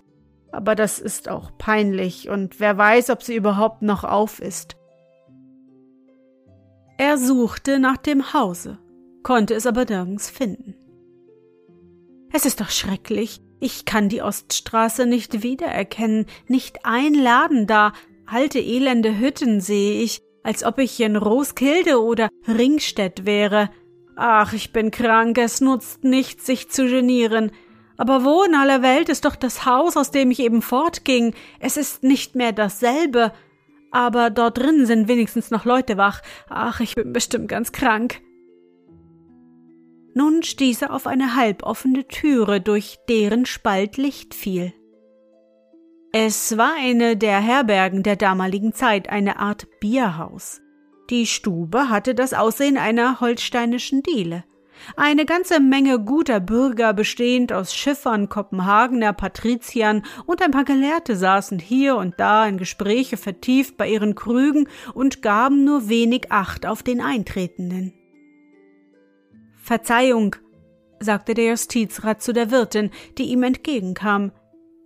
Aber 0.50 0.74
das 0.74 0.98
ist 0.98 1.28
auch 1.28 1.56
peinlich, 1.56 2.28
und 2.28 2.58
wer 2.58 2.76
weiß, 2.76 3.10
ob 3.10 3.22
sie 3.22 3.36
überhaupt 3.36 3.80
noch 3.80 4.02
auf 4.02 4.40
ist. 4.40 4.74
Er 6.98 7.16
suchte 7.16 7.78
nach 7.78 7.96
dem 7.96 8.34
Hause, 8.34 8.78
konnte 9.22 9.54
es 9.54 9.64
aber 9.64 9.84
nirgends 9.84 10.30
finden. 10.30 10.74
Es 12.32 12.44
ist 12.44 12.60
doch 12.60 12.70
schrecklich. 12.70 13.40
Ich 13.60 13.84
kann 13.84 14.08
die 14.08 14.22
Oststraße 14.22 15.06
nicht 15.06 15.44
wiedererkennen, 15.44 16.26
nicht 16.48 16.84
ein 16.84 17.14
Laden 17.14 17.68
da, 17.68 17.92
alte 18.26 18.58
elende 18.58 19.16
Hütten 19.16 19.60
sehe 19.60 20.02
ich, 20.02 20.22
als 20.42 20.64
ob 20.64 20.80
ich 20.80 20.98
in 21.00 21.14
Roskilde 21.14 22.02
oder 22.02 22.30
Ringstedt 22.48 23.26
wäre, 23.26 23.70
Ach, 24.16 24.52
ich 24.52 24.72
bin 24.72 24.90
krank, 24.90 25.38
es 25.38 25.60
nutzt 25.60 26.04
nichts, 26.04 26.46
sich 26.46 26.70
zu 26.70 26.86
genieren. 26.86 27.50
Aber 27.96 28.24
wo 28.24 28.42
in 28.42 28.54
aller 28.54 28.82
Welt 28.82 29.08
ist 29.08 29.24
doch 29.24 29.36
das 29.36 29.64
Haus, 29.64 29.96
aus 29.96 30.10
dem 30.10 30.30
ich 30.30 30.40
eben 30.40 30.62
fortging? 30.62 31.34
Es 31.60 31.76
ist 31.76 32.02
nicht 32.02 32.34
mehr 32.34 32.52
dasselbe. 32.52 33.32
Aber 33.90 34.30
dort 34.30 34.58
drin 34.58 34.86
sind 34.86 35.08
wenigstens 35.08 35.50
noch 35.50 35.64
Leute 35.64 35.96
wach. 35.96 36.22
Ach, 36.48 36.80
ich 36.80 36.94
bin 36.94 37.12
bestimmt 37.12 37.48
ganz 37.48 37.72
krank. 37.72 38.20
Nun 40.14 40.42
stieß 40.42 40.82
er 40.82 40.92
auf 40.92 41.06
eine 41.06 41.36
halboffene 41.36 42.06
Türe, 42.06 42.60
durch 42.60 42.98
deren 43.08 43.46
Spalt 43.46 43.96
Licht 43.96 44.34
fiel. 44.34 44.72
Es 46.12 46.58
war 46.58 46.74
eine 46.78 47.16
der 47.16 47.40
Herbergen 47.40 48.02
der 48.02 48.16
damaligen 48.16 48.74
Zeit, 48.74 49.08
eine 49.08 49.38
Art 49.38 49.66
Bierhaus. 49.80 50.60
Die 51.10 51.26
Stube 51.26 51.88
hatte 51.88 52.14
das 52.14 52.34
Aussehen 52.34 52.78
einer 52.78 53.20
holsteinischen 53.20 54.02
Diele. 54.02 54.44
Eine 54.96 55.26
ganze 55.26 55.60
Menge 55.60 56.00
guter 56.00 56.40
Bürger, 56.40 56.92
bestehend 56.92 57.52
aus 57.52 57.74
Schiffern, 57.74 58.28
Kopenhagener, 58.28 59.12
Patriziern 59.12 60.02
und 60.26 60.42
ein 60.42 60.50
paar 60.50 60.64
Gelehrte 60.64 61.16
saßen 61.16 61.58
hier 61.58 61.96
und 61.96 62.14
da 62.18 62.46
in 62.46 62.58
Gespräche 62.58 63.16
vertieft 63.16 63.76
bei 63.76 63.88
ihren 63.88 64.14
Krügen 64.14 64.68
und 64.94 65.22
gaben 65.22 65.64
nur 65.64 65.88
wenig 65.88 66.32
Acht 66.32 66.66
auf 66.66 66.82
den 66.82 67.00
Eintretenden. 67.00 67.92
Verzeihung, 69.62 70.36
sagte 70.98 71.34
der 71.34 71.50
Justizrat 71.50 72.22
zu 72.22 72.32
der 72.32 72.50
Wirtin, 72.50 72.90
die 73.18 73.24
ihm 73.24 73.42
entgegenkam. 73.42 74.32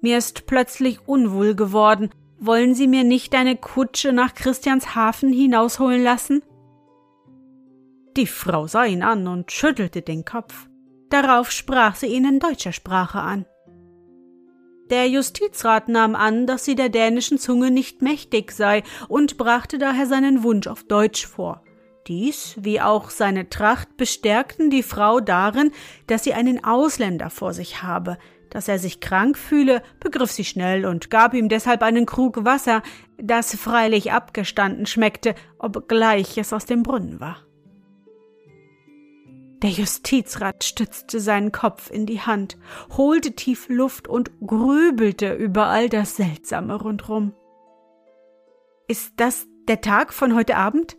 Mir 0.02 0.18
ist 0.18 0.46
plötzlich 0.46 1.00
unwohl 1.06 1.54
geworden, 1.54 2.10
wollen 2.38 2.74
Sie 2.74 2.86
mir 2.86 3.04
nicht 3.04 3.34
eine 3.34 3.56
Kutsche 3.56 4.12
nach 4.12 4.34
Christianshafen 4.34 5.32
hinausholen 5.32 6.02
lassen? 6.02 6.42
Die 8.16 8.26
Frau 8.26 8.66
sah 8.66 8.84
ihn 8.84 9.02
an 9.02 9.26
und 9.26 9.52
schüttelte 9.52 10.02
den 10.02 10.24
Kopf. 10.24 10.68
Darauf 11.10 11.50
sprach 11.50 11.96
sie 11.96 12.06
ihn 12.06 12.24
in 12.24 12.40
deutscher 12.40 12.72
Sprache 12.72 13.20
an. 13.20 13.44
Der 14.90 15.08
Justizrat 15.08 15.88
nahm 15.88 16.14
an, 16.14 16.46
dass 16.46 16.64
sie 16.64 16.76
der 16.76 16.88
dänischen 16.88 17.38
Zunge 17.38 17.70
nicht 17.70 18.02
mächtig 18.02 18.52
sei 18.52 18.84
und 19.08 19.36
brachte 19.36 19.78
daher 19.78 20.06
seinen 20.06 20.42
Wunsch 20.42 20.66
auf 20.66 20.84
Deutsch 20.84 21.26
vor. 21.26 21.62
Dies, 22.06 22.54
wie 22.58 22.80
auch 22.80 23.10
seine 23.10 23.48
Tracht, 23.48 23.96
bestärkten 23.96 24.70
die 24.70 24.84
Frau 24.84 25.18
darin, 25.18 25.72
dass 26.06 26.22
sie 26.22 26.34
einen 26.34 26.62
Ausländer 26.62 27.30
vor 27.30 27.52
sich 27.52 27.82
habe, 27.82 28.16
dass 28.50 28.68
er 28.68 28.78
sich 28.78 29.00
krank 29.00 29.36
fühle, 29.38 29.82
begriff 30.00 30.30
sie 30.30 30.44
schnell 30.44 30.86
und 30.86 31.10
gab 31.10 31.34
ihm 31.34 31.48
deshalb 31.48 31.82
einen 31.82 32.06
Krug 32.06 32.44
Wasser, 32.44 32.82
das 33.18 33.54
freilich 33.54 34.12
abgestanden 34.12 34.86
schmeckte, 34.86 35.34
obgleich 35.58 36.38
es 36.38 36.52
aus 36.52 36.66
dem 36.66 36.82
Brunnen 36.82 37.20
war. 37.20 37.46
Der 39.62 39.70
Justizrat 39.70 40.64
stützte 40.64 41.18
seinen 41.18 41.50
Kopf 41.50 41.90
in 41.90 42.04
die 42.04 42.20
Hand, 42.20 42.58
holte 42.96 43.32
tief 43.32 43.68
Luft 43.68 44.06
und 44.06 44.30
grübelte 44.46 45.32
über 45.32 45.66
all 45.66 45.88
das 45.88 46.16
Seltsame 46.16 46.74
rundrum. 46.74 47.32
Ist 48.86 49.14
das 49.16 49.46
der 49.66 49.80
Tag 49.80 50.12
von 50.12 50.34
heute 50.34 50.56
Abend? 50.56 50.96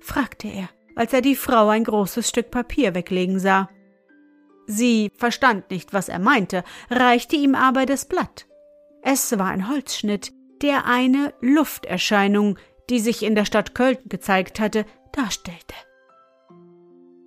fragte 0.00 0.48
er, 0.48 0.68
als 0.96 1.12
er 1.12 1.22
die 1.22 1.36
Frau 1.36 1.68
ein 1.68 1.84
großes 1.84 2.28
Stück 2.28 2.50
Papier 2.50 2.94
weglegen 2.94 3.38
sah. 3.38 3.70
Sie 4.66 5.10
verstand 5.16 5.70
nicht, 5.70 5.92
was 5.92 6.08
er 6.08 6.18
meinte, 6.18 6.64
reichte 6.90 7.36
ihm 7.36 7.54
aber 7.54 7.86
das 7.86 8.06
Blatt. 8.06 8.46
Es 9.02 9.38
war 9.38 9.48
ein 9.48 9.68
Holzschnitt, 9.68 10.32
der 10.62 10.86
eine 10.86 11.34
Lufterscheinung, 11.40 12.58
die 12.88 13.00
sich 13.00 13.22
in 13.22 13.34
der 13.34 13.44
Stadt 13.44 13.74
Köln 13.74 13.98
gezeigt 14.06 14.60
hatte, 14.60 14.86
darstellte. 15.12 15.74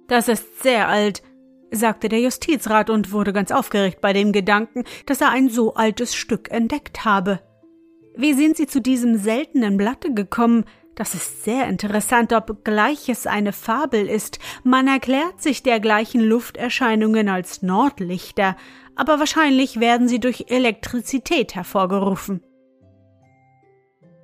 Das 0.07 0.27
ist 0.27 0.63
sehr 0.63 0.87
alt, 0.87 1.21
sagte 1.71 2.09
der 2.09 2.21
Justizrat 2.21 2.89
und 2.89 3.11
wurde 3.11 3.33
ganz 3.33 3.51
aufgeregt 3.51 4.01
bei 4.01 4.13
dem 4.13 4.31
Gedanken, 4.31 4.85
dass 5.05 5.21
er 5.21 5.29
ein 5.29 5.49
so 5.49 5.73
altes 5.73 6.15
Stück 6.15 6.49
entdeckt 6.49 7.05
habe. 7.05 7.41
Wie 8.15 8.33
sind 8.33 8.57
Sie 8.57 8.67
zu 8.67 8.81
diesem 8.81 9.17
seltenen 9.17 9.77
Blatte 9.77 10.13
gekommen? 10.13 10.65
Das 10.97 11.13
ist 11.13 11.43
sehr 11.43 11.67
interessant, 11.67 12.33
obgleich 12.33 13.07
es 13.07 13.27
eine 13.27 13.53
Fabel 13.53 14.09
ist. 14.09 14.39
Man 14.63 14.87
erklärt 14.87 15.39
sich 15.39 15.61
dergleichen 15.61 16.21
Lufterscheinungen 16.21 17.29
als 17.29 17.61
Nordlichter, 17.61 18.57
aber 18.95 19.19
wahrscheinlich 19.19 19.79
werden 19.79 20.07
sie 20.07 20.19
durch 20.19 20.45
Elektrizität 20.47 21.53
hervorgerufen. 21.53 22.41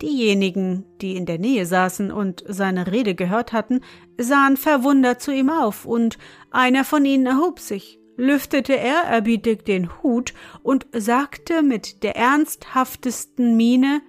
Diejenigen, 0.01 0.83
die 0.99 1.15
in 1.15 1.27
der 1.27 1.37
Nähe 1.37 1.67
saßen 1.67 2.11
und 2.11 2.43
seine 2.47 2.91
Rede 2.91 3.13
gehört 3.13 3.53
hatten, 3.53 3.81
sahen 4.17 4.57
verwundert 4.57 5.21
zu 5.21 5.31
ihm 5.31 5.51
auf, 5.51 5.85
und 5.85 6.17
einer 6.49 6.83
von 6.83 7.05
ihnen 7.05 7.27
erhob 7.27 7.59
sich, 7.59 7.99
lüftete 8.17 8.73
ehrerbietig 8.73 9.63
den 9.63 10.01
Hut 10.01 10.33
und 10.63 10.87
sagte 10.91 11.61
mit 11.61 12.01
der 12.01 12.15
ernsthaftesten 12.15 13.55
Miene 13.55 14.01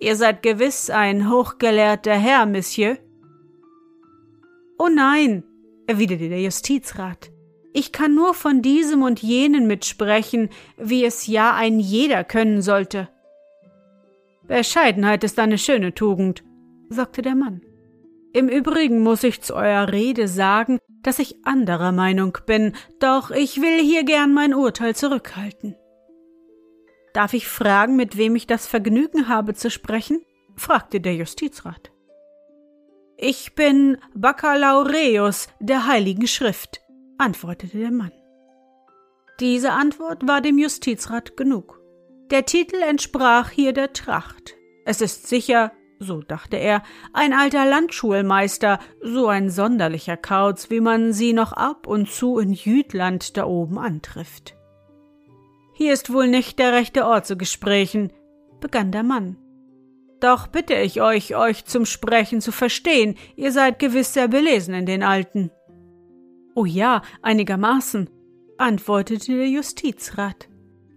Ihr 0.00 0.16
seid 0.16 0.42
gewiss 0.42 0.90
ein 0.90 1.28
hochgelehrter 1.30 2.14
Herr, 2.14 2.46
Monsieur. 2.46 2.98
Oh 4.78 4.88
nein, 4.88 5.42
erwiderte 5.88 6.28
der 6.28 6.40
Justizrat. 6.40 7.30
Ich 7.72 7.90
kann 7.92 8.14
nur 8.14 8.34
von 8.34 8.62
diesem 8.62 9.02
und 9.02 9.22
jenen 9.22 9.66
mitsprechen, 9.66 10.50
wie 10.76 11.04
es 11.04 11.26
ja 11.26 11.54
ein 11.54 11.80
jeder 11.80 12.22
können 12.24 12.62
sollte. 12.62 13.08
Bescheidenheit 14.46 15.24
ist 15.24 15.38
eine 15.38 15.58
schöne 15.58 15.92
Tugend, 15.94 16.44
sagte 16.88 17.22
der 17.22 17.34
Mann. 17.34 17.60
Im 18.32 18.48
Übrigen 18.48 19.00
muss 19.00 19.24
ich 19.24 19.42
zu 19.42 19.54
eurer 19.54 19.92
Rede 19.92 20.28
sagen, 20.28 20.78
dass 21.02 21.18
ich 21.18 21.44
anderer 21.44 21.92
Meinung 21.92 22.38
bin, 22.46 22.74
doch 23.00 23.30
ich 23.30 23.60
will 23.60 23.80
hier 23.80 24.04
gern 24.04 24.32
mein 24.32 24.54
Urteil 24.54 24.94
zurückhalten. 24.94 25.74
Darf 27.18 27.34
ich 27.34 27.48
fragen, 27.48 27.96
mit 27.96 28.16
wem 28.16 28.36
ich 28.36 28.46
das 28.46 28.68
Vergnügen 28.68 29.26
habe 29.26 29.52
zu 29.52 29.72
sprechen? 29.72 30.20
fragte 30.54 31.00
der 31.00 31.16
Justizrat. 31.16 31.90
Ich 33.16 33.56
bin 33.56 33.98
Baccalaureus 34.14 35.48
der 35.58 35.88
Heiligen 35.88 36.28
Schrift, 36.28 36.80
antwortete 37.18 37.76
der 37.76 37.90
Mann. 37.90 38.12
Diese 39.40 39.72
Antwort 39.72 40.28
war 40.28 40.40
dem 40.40 40.58
Justizrat 40.58 41.36
genug. 41.36 41.80
Der 42.30 42.46
Titel 42.46 42.80
entsprach 42.82 43.50
hier 43.50 43.72
der 43.72 43.92
Tracht. 43.92 44.54
Es 44.84 45.00
ist 45.00 45.26
sicher, 45.26 45.72
so 45.98 46.22
dachte 46.22 46.56
er, 46.56 46.84
ein 47.12 47.32
alter 47.32 47.66
Landschulmeister, 47.66 48.78
so 49.02 49.26
ein 49.26 49.50
sonderlicher 49.50 50.16
Kauz, 50.16 50.70
wie 50.70 50.80
man 50.80 51.12
sie 51.12 51.32
noch 51.32 51.52
ab 51.52 51.88
und 51.88 52.08
zu 52.08 52.38
in 52.38 52.52
Jütland 52.52 53.36
da 53.36 53.44
oben 53.44 53.76
antrifft. 53.76 54.54
Hier 55.78 55.92
ist 55.92 56.12
wohl 56.12 56.26
nicht 56.26 56.58
der 56.58 56.72
rechte 56.72 57.06
Ort 57.06 57.24
zu 57.24 57.36
Gesprächen, 57.36 58.12
begann 58.58 58.90
der 58.90 59.04
Mann. 59.04 59.36
Doch 60.18 60.48
bitte 60.48 60.74
ich 60.74 61.00
euch, 61.00 61.36
euch 61.36 61.66
zum 61.66 61.86
Sprechen 61.86 62.40
zu 62.40 62.50
verstehen, 62.50 63.14
ihr 63.36 63.52
seid 63.52 63.78
gewiss 63.78 64.12
sehr 64.12 64.26
belesen 64.26 64.74
in 64.74 64.86
den 64.86 65.04
Alten. 65.04 65.52
Oh 66.56 66.64
ja, 66.64 67.02
einigermaßen, 67.22 68.10
antwortete 68.58 69.36
der 69.36 69.48
Justizrat. 69.48 70.48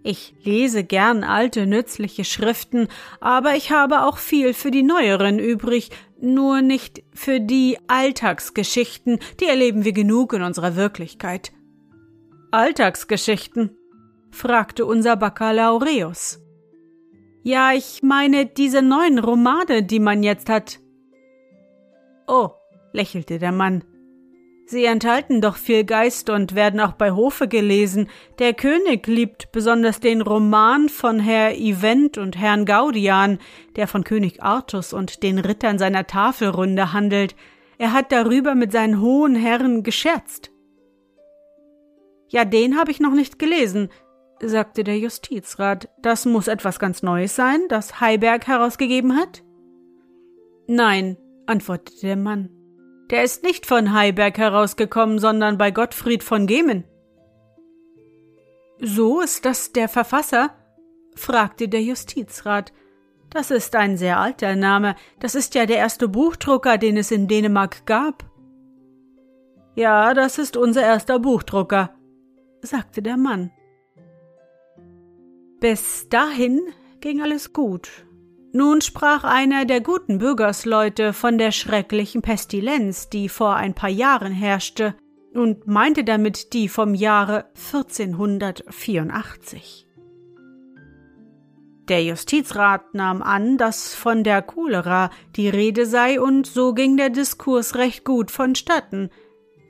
Ich 0.02 0.34
lese 0.42 0.82
gern 0.82 1.22
alte, 1.22 1.64
nützliche 1.64 2.24
Schriften, 2.24 2.88
aber 3.20 3.54
ich 3.54 3.70
habe 3.70 4.04
auch 4.04 4.18
viel 4.18 4.52
für 4.52 4.72
die 4.72 4.82
neueren 4.82 5.38
übrig, 5.38 5.90
nur 6.20 6.60
nicht 6.60 7.04
für 7.14 7.38
die 7.38 7.78
Alltagsgeschichten, 7.86 9.20
die 9.38 9.46
erleben 9.46 9.84
wir 9.84 9.92
genug 9.92 10.32
in 10.32 10.42
unserer 10.42 10.74
Wirklichkeit. 10.74 11.52
Alltagsgeschichten? 12.50 13.78
Fragte 14.32 14.84
unser 14.84 15.16
Baccalaureus. 15.16 16.40
Ja, 17.44 17.72
ich 17.72 18.02
meine 18.02 18.46
diese 18.46 18.82
neuen 18.82 19.18
Romane, 19.18 19.82
die 19.82 20.00
man 20.00 20.22
jetzt 20.22 20.48
hat. 20.48 20.80
Oh, 22.26 22.50
lächelte 22.92 23.38
der 23.38 23.52
Mann. 23.52 23.84
Sie 24.64 24.84
enthalten 24.84 25.40
doch 25.40 25.56
viel 25.56 25.84
Geist 25.84 26.30
und 26.30 26.54
werden 26.54 26.80
auch 26.80 26.92
bei 26.92 27.10
Hofe 27.10 27.46
gelesen. 27.46 28.08
Der 28.38 28.54
König 28.54 29.06
liebt 29.06 29.52
besonders 29.52 30.00
den 30.00 30.22
Roman 30.22 30.88
von 30.88 31.18
Herr 31.18 31.58
Ivent 31.58 32.16
und 32.16 32.38
Herrn 32.38 32.64
Gaudian, 32.64 33.38
der 33.76 33.86
von 33.86 34.02
König 34.02 34.42
Artus 34.42 34.92
und 34.92 35.22
den 35.22 35.38
Rittern 35.38 35.78
seiner 35.78 36.06
Tafelrunde 36.06 36.92
handelt. 36.92 37.34
Er 37.76 37.92
hat 37.92 38.12
darüber 38.12 38.54
mit 38.54 38.72
seinen 38.72 39.00
hohen 39.00 39.34
Herren 39.34 39.82
gescherzt. 39.82 40.52
Ja, 42.28 42.46
den 42.46 42.78
habe 42.78 42.92
ich 42.92 43.00
noch 43.00 43.12
nicht 43.12 43.38
gelesen, 43.38 43.90
sagte 44.42 44.84
der 44.84 44.98
Justizrat. 44.98 45.88
Das 46.00 46.26
muss 46.26 46.48
etwas 46.48 46.78
ganz 46.78 47.02
Neues 47.02 47.36
sein, 47.36 47.60
das 47.68 48.00
Heiberg 48.00 48.46
herausgegeben 48.46 49.16
hat? 49.16 49.42
Nein, 50.66 51.16
antwortete 51.46 52.00
der 52.00 52.16
Mann. 52.16 52.50
Der 53.10 53.24
ist 53.24 53.42
nicht 53.42 53.66
von 53.66 53.92
Heiberg 53.92 54.38
herausgekommen, 54.38 55.18
sondern 55.18 55.58
bei 55.58 55.70
Gottfried 55.70 56.22
von 56.22 56.46
Gemen. 56.46 56.84
So 58.80 59.20
ist 59.20 59.44
das 59.44 59.72
der 59.72 59.88
Verfasser? 59.88 60.50
fragte 61.14 61.68
der 61.68 61.82
Justizrat. 61.82 62.72
Das 63.30 63.50
ist 63.50 63.76
ein 63.76 63.96
sehr 63.96 64.18
alter 64.18 64.56
Name. 64.56 64.94
Das 65.20 65.34
ist 65.34 65.54
ja 65.54 65.66
der 65.66 65.76
erste 65.76 66.08
Buchdrucker, 66.08 66.78
den 66.78 66.96
es 66.96 67.10
in 67.10 67.28
Dänemark 67.28 67.86
gab. 67.86 68.24
Ja, 69.74 70.12
das 70.14 70.38
ist 70.38 70.56
unser 70.56 70.82
erster 70.82 71.18
Buchdrucker, 71.18 71.94
sagte 72.60 73.00
der 73.02 73.16
Mann. 73.16 73.50
Bis 75.62 76.08
dahin 76.08 76.60
ging 77.00 77.22
alles 77.22 77.52
gut. 77.52 77.88
Nun 78.52 78.80
sprach 78.80 79.22
einer 79.22 79.64
der 79.64 79.80
guten 79.80 80.18
Bürgersleute 80.18 81.12
von 81.12 81.38
der 81.38 81.52
schrecklichen 81.52 82.20
Pestilenz, 82.20 83.08
die 83.10 83.28
vor 83.28 83.54
ein 83.54 83.72
paar 83.72 83.88
Jahren 83.88 84.32
herrschte, 84.32 84.96
und 85.32 85.68
meinte 85.68 86.02
damit 86.02 86.52
die 86.52 86.68
vom 86.68 86.94
Jahre 86.94 87.44
1484. 87.54 89.86
Der 91.88 92.02
Justizrat 92.02 92.92
nahm 92.92 93.22
an, 93.22 93.56
dass 93.56 93.94
von 93.94 94.24
der 94.24 94.42
Cholera 94.42 95.10
die 95.36 95.48
Rede 95.48 95.86
sei, 95.86 96.20
und 96.20 96.48
so 96.48 96.74
ging 96.74 96.96
der 96.96 97.10
Diskurs 97.10 97.76
recht 97.76 98.04
gut 98.04 98.32
vonstatten. 98.32 99.10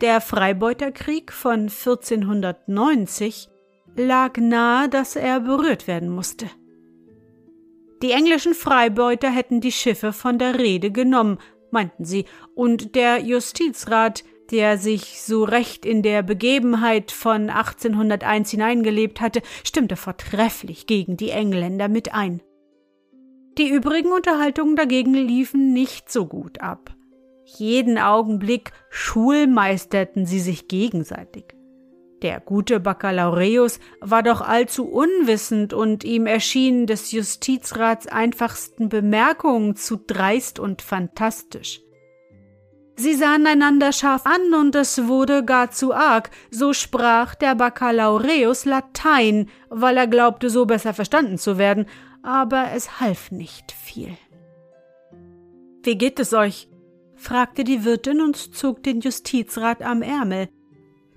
Der 0.00 0.22
Freibeuterkrieg 0.22 1.32
von 1.32 1.68
1490 1.68 3.51
lag 3.96 4.36
nahe, 4.38 4.88
dass 4.88 5.16
er 5.16 5.40
berührt 5.40 5.86
werden 5.86 6.08
musste. 6.08 6.46
Die 8.02 8.10
englischen 8.10 8.54
Freibeuter 8.54 9.30
hätten 9.30 9.60
die 9.60 9.72
Schiffe 9.72 10.12
von 10.12 10.38
der 10.38 10.58
Rede 10.58 10.90
genommen, 10.90 11.38
meinten 11.70 12.04
sie, 12.04 12.24
und 12.54 12.94
der 12.96 13.20
Justizrat, 13.20 14.24
der 14.50 14.76
sich 14.76 15.22
so 15.22 15.44
recht 15.44 15.86
in 15.86 16.02
der 16.02 16.22
Begebenheit 16.22 17.12
von 17.12 17.48
1801 17.48 18.50
hineingelebt 18.50 19.20
hatte, 19.20 19.40
stimmte 19.64 19.96
vortrefflich 19.96 20.86
gegen 20.86 21.16
die 21.16 21.30
Engländer 21.30 21.88
mit 21.88 22.12
ein. 22.12 22.42
Die 23.56 23.68
übrigen 23.68 24.12
Unterhaltungen 24.12 24.76
dagegen 24.76 25.14
liefen 25.14 25.72
nicht 25.72 26.10
so 26.10 26.26
gut 26.26 26.60
ab. 26.60 26.94
Jeden 27.44 27.98
Augenblick 27.98 28.72
schulmeisterten 28.90 30.26
sie 30.26 30.40
sich 30.40 30.68
gegenseitig. 30.68 31.54
Der 32.22 32.38
gute 32.38 32.78
Baccalaureus 32.78 33.80
war 34.00 34.22
doch 34.22 34.40
allzu 34.40 34.88
unwissend 34.88 35.72
und 35.72 36.04
ihm 36.04 36.26
erschienen 36.26 36.86
des 36.86 37.10
Justizrats 37.10 38.06
einfachsten 38.06 38.88
Bemerkungen 38.88 39.74
zu 39.74 39.96
dreist 39.96 40.60
und 40.60 40.82
fantastisch. 40.82 41.80
Sie 42.94 43.14
sahen 43.14 43.46
einander 43.46 43.90
scharf 43.90 44.24
an 44.24 44.54
und 44.54 44.76
es 44.76 45.08
wurde 45.08 45.44
gar 45.44 45.72
zu 45.72 45.92
arg, 45.92 46.30
so 46.52 46.72
sprach 46.72 47.34
der 47.34 47.56
Baccalaureus 47.56 48.66
Latein, 48.66 49.48
weil 49.68 49.96
er 49.96 50.06
glaubte, 50.06 50.48
so 50.48 50.66
besser 50.66 50.94
verstanden 50.94 51.38
zu 51.38 51.58
werden, 51.58 51.86
aber 52.22 52.66
es 52.72 53.00
half 53.00 53.32
nicht 53.32 53.72
viel. 53.72 54.16
Wie 55.82 55.98
geht 55.98 56.20
es 56.20 56.32
euch? 56.32 56.68
fragte 57.16 57.64
die 57.64 57.84
Wirtin 57.84 58.20
und 58.20 58.36
zog 58.36 58.82
den 58.84 59.00
Justizrat 59.00 59.82
am 59.82 60.02
Ärmel. 60.02 60.48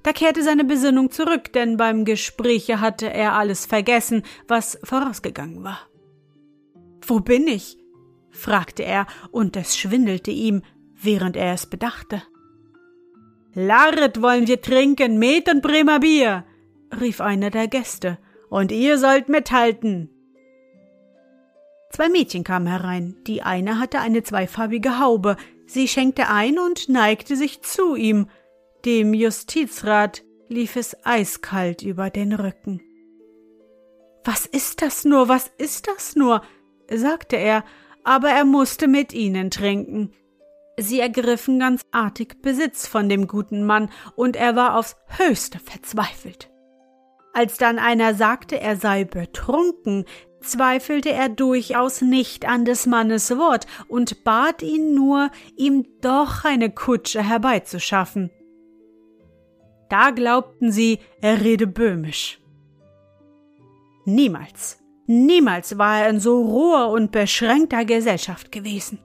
Da 0.06 0.13
kehrte 0.13 0.44
seine 0.44 0.63
Besinnung 0.63 1.10
zurück, 1.10 1.52
denn 1.54 1.78
beim 1.78 2.06
Gespräche 2.06 2.80
hatte 2.80 3.12
er 3.12 3.34
alles 3.34 3.65
vergessen, 3.65 4.22
was 4.48 4.78
vorausgegangen 4.84 5.63
war. 5.63 5.80
Wo 7.08 7.22
bin 7.22 7.48
ich? 7.48 7.80
fragte 8.30 8.84
er, 8.84 9.08
und 9.32 9.58
es 9.58 9.76
schwindelte 9.76 10.30
ihm, 10.30 10.62
während 10.94 11.36
er 11.36 11.56
es 11.56 11.65
bedachte. 11.65 12.22
Larret 13.56 14.22
wollen 14.22 14.48
wir 14.48 14.62
trinken, 14.62 15.18
Met 15.18 15.52
und 15.52 15.63
Bremer 15.63 16.02
Bier, 16.02 16.46
rief 17.02 17.20
einer 17.20 17.50
der 17.50 17.68
Gäste, 17.68 18.20
und 18.52 18.72
ihr 18.72 19.00
sollt 19.00 19.28
mithalten. 19.28 20.12
Zwei 21.89 22.10
Mädchen 22.10 22.44
kamen 22.44 22.68
herein, 22.68 23.15
die 23.26 23.41
eine 23.41 23.80
hatte 23.80 24.02
eine 24.02 24.22
zweifarbige 24.22 25.00
Haube, 25.00 25.36
sie 25.65 25.88
schenkte 25.88 26.30
ein 26.30 26.60
und 26.60 26.89
neigte 26.89 27.36
sich 27.36 27.63
zu 27.63 27.96
ihm, 27.96 28.28
dem 28.86 29.13
Justizrat 29.13 30.24
lief 30.48 30.76
es 30.76 30.95
eiskalt 31.04 31.82
über 31.82 32.12
den 32.12 32.34
Rücken. 32.34 32.82
Was 34.24 34.45
ist 34.45 34.82
das 34.82 35.06
nur, 35.06 35.28
was 35.28 35.52
ist 35.58 35.88
das 35.88 36.15
nur? 36.15 36.41
sagte 36.91 37.36
er, 37.36 37.63
aber 38.04 38.30
er 38.30 38.45
musste 38.45 38.88
mit 38.88 39.12
ihnen 39.12 39.50
trinken. 39.50 40.13
Sie 40.80 41.00
ergriffen 41.00 41.60
ganz 41.60 41.82
artig 41.91 42.41
Besitz 42.43 42.86
von 42.86 43.10
dem 43.10 43.28
guten 43.28 43.65
Mann, 43.65 43.89
und 44.15 44.36
er 44.36 44.56
war 44.56 44.78
aufs 44.78 44.95
höchste 45.08 45.58
verzweifelt. 45.58 46.52
Als 47.34 47.58
dann 47.58 47.80
einer 47.80 48.13
sagte, 48.13 48.60
er 48.60 48.76
sei 48.76 49.04
betrunken, 49.04 50.06
zweifelte 50.41 51.12
er 51.12 51.30
durchaus 51.30 52.02
nicht 52.02 52.45
an 52.48 52.65
des 52.65 52.86
Mannes 52.86 53.36
Wort 53.38 53.65
und 53.88 54.24
bat 54.24 54.62
ihn 54.62 54.93
nur, 54.93 55.32
ihm 55.56 55.88
doch 56.02 56.45
eine 56.45 56.69
Kutsche 56.69 57.24
herbeizuschaffen. 57.24 58.30
Da 59.89 60.12
glaubten 60.12 60.71
sie, 60.71 61.00
er 61.21 61.41
rede 61.41 61.67
böhmisch. 61.67 62.39
Niemals, 64.06 64.80
niemals 65.08 65.78
war 65.78 66.02
er 66.02 66.10
in 66.10 66.19
so 66.19 66.41
roher 66.41 66.89
und 66.89 67.12
beschränkter 67.12 67.86
Gesellschaft 67.86 68.52
gewesen. 68.52 69.00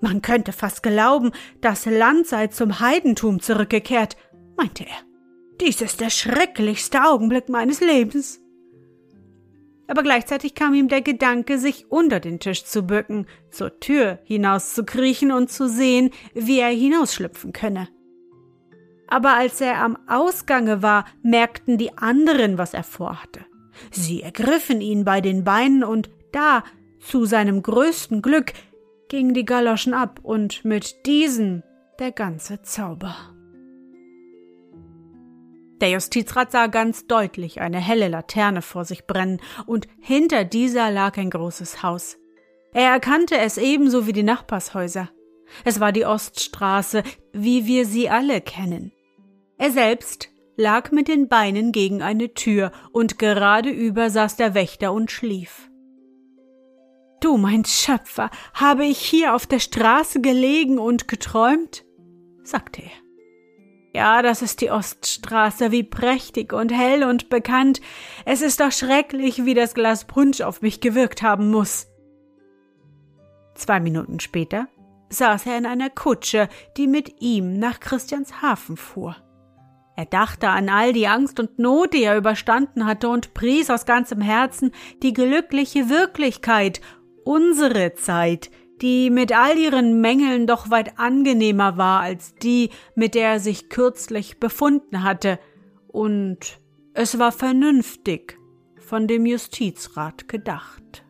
Man 0.00 0.22
könnte 0.22 0.52
fast 0.52 0.82
glauben, 0.82 1.32
das 1.60 1.86
Land 1.86 2.26
sei 2.28 2.46
zum 2.46 2.78
Heidentum 2.78 3.40
zurückgekehrt, 3.40 4.16
meinte 4.56 4.84
er. 4.84 4.96
Dies 5.60 5.80
ist 5.80 6.00
der 6.00 6.10
schrecklichste 6.10 7.02
Augenblick 7.04 7.48
meines 7.48 7.80
Lebens. 7.80 8.40
Aber 9.88 10.02
gleichzeitig 10.02 10.54
kam 10.54 10.74
ihm 10.74 10.88
der 10.88 11.00
Gedanke, 11.00 11.58
sich 11.58 11.90
unter 11.90 12.20
den 12.20 12.38
Tisch 12.38 12.64
zu 12.64 12.82
bücken, 12.82 13.26
zur 13.50 13.80
Tür 13.80 14.20
hinauszukriechen 14.24 15.32
und 15.32 15.50
zu 15.50 15.68
sehen, 15.68 16.10
wie 16.34 16.60
er 16.60 16.68
hinausschlüpfen 16.68 17.52
könne. 17.52 17.88
Aber 19.08 19.36
als 19.36 19.60
er 19.60 19.82
am 19.82 19.98
Ausgange 20.06 20.82
war, 20.82 21.04
merkten 21.22 21.78
die 21.78 21.96
anderen, 21.96 22.58
was 22.58 22.74
er 22.74 22.84
vorhatte. 22.84 23.44
Sie 23.90 24.22
ergriffen 24.22 24.80
ihn 24.80 25.04
bei 25.04 25.20
den 25.20 25.44
Beinen 25.44 25.84
und 25.84 26.10
da, 26.32 26.64
zu 27.00 27.24
seinem 27.24 27.62
größten 27.62 28.22
Glück, 28.22 28.52
gingen 29.08 29.34
die 29.34 29.44
Galoschen 29.44 29.94
ab 29.94 30.20
und 30.22 30.64
mit 30.64 31.06
diesen 31.06 31.62
der 31.98 32.12
ganze 32.12 32.62
Zauber. 32.62 33.16
Der 35.80 35.90
Justizrat 35.90 36.50
sah 36.50 36.66
ganz 36.66 37.06
deutlich 37.06 37.60
eine 37.60 37.78
helle 37.78 38.08
Laterne 38.08 38.62
vor 38.62 38.84
sich 38.84 39.06
brennen, 39.06 39.40
und 39.66 39.86
hinter 40.00 40.44
dieser 40.44 40.90
lag 40.90 41.16
ein 41.18 41.30
großes 41.30 41.82
Haus. 41.82 42.18
Er 42.74 42.90
erkannte 42.90 43.38
es 43.38 43.58
ebenso 43.58 44.06
wie 44.06 44.12
die 44.12 44.24
Nachbarshäuser. 44.24 45.08
Es 45.64 45.80
war 45.80 45.92
die 45.92 46.04
Oststraße, 46.04 47.02
wie 47.32 47.66
wir 47.66 47.86
sie 47.86 48.10
alle 48.10 48.40
kennen. 48.40 48.92
Er 49.58 49.72
selbst 49.72 50.30
lag 50.56 50.92
mit 50.92 51.08
den 51.08 51.28
Beinen 51.28 51.72
gegen 51.72 52.02
eine 52.02 52.34
Tür, 52.34 52.72
und 52.92 53.18
geradeüber 53.18 54.10
saß 54.10 54.36
der 54.36 54.54
Wächter 54.54 54.92
und 54.92 55.10
schlief. 55.10 55.68
Du, 57.20 57.36
mein 57.36 57.64
Schöpfer, 57.64 58.30
habe 58.54 58.84
ich 58.84 58.98
hier 58.98 59.34
auf 59.34 59.46
der 59.46 59.58
Straße 59.58 60.20
gelegen 60.20 60.78
und 60.78 61.08
geträumt? 61.08 61.84
sagte 62.44 62.82
er. 62.82 62.90
Ja, 63.94 64.22
das 64.22 64.42
ist 64.42 64.60
die 64.60 64.70
Oststraße, 64.70 65.72
wie 65.72 65.82
prächtig 65.82 66.52
und 66.52 66.72
hell 66.72 67.02
und 67.02 67.28
bekannt. 67.30 67.80
Es 68.24 68.42
ist 68.42 68.60
doch 68.60 68.70
schrecklich, 68.70 69.44
wie 69.44 69.54
das 69.54 69.74
Glas 69.74 70.04
Punsch 70.04 70.40
auf 70.40 70.62
mich 70.62 70.80
gewirkt 70.80 71.22
haben 71.22 71.50
muss. 71.50 71.88
Zwei 73.54 73.80
Minuten 73.80 74.20
später 74.20 74.68
saß 75.08 75.46
er 75.46 75.58
in 75.58 75.66
einer 75.66 75.90
Kutsche, 75.90 76.48
die 76.76 76.86
mit 76.86 77.20
ihm 77.20 77.58
nach 77.58 77.80
Christianshafen 77.80 78.76
fuhr. 78.76 79.16
Er 79.98 80.06
dachte 80.06 80.48
an 80.48 80.68
all 80.68 80.92
die 80.92 81.08
Angst 81.08 81.40
und 81.40 81.58
Not, 81.58 81.92
die 81.92 82.04
er 82.04 82.16
überstanden 82.16 82.86
hatte, 82.86 83.08
und 83.08 83.34
pries 83.34 83.68
aus 83.68 83.84
ganzem 83.84 84.20
Herzen 84.20 84.70
die 85.02 85.12
glückliche 85.12 85.88
Wirklichkeit, 85.88 86.80
unsere 87.24 87.94
Zeit, 87.94 88.52
die 88.80 89.10
mit 89.10 89.36
all 89.36 89.58
ihren 89.58 90.00
Mängeln 90.00 90.46
doch 90.46 90.70
weit 90.70 91.00
angenehmer 91.00 91.78
war 91.78 92.00
als 92.00 92.36
die, 92.36 92.70
mit 92.94 93.16
der 93.16 93.28
er 93.28 93.40
sich 93.40 93.70
kürzlich 93.70 94.38
befunden 94.38 95.02
hatte, 95.02 95.40
und 95.88 96.60
es 96.94 97.18
war 97.18 97.32
vernünftig 97.32 98.38
von 98.78 99.08
dem 99.08 99.26
Justizrat 99.26 100.28
gedacht. 100.28 101.04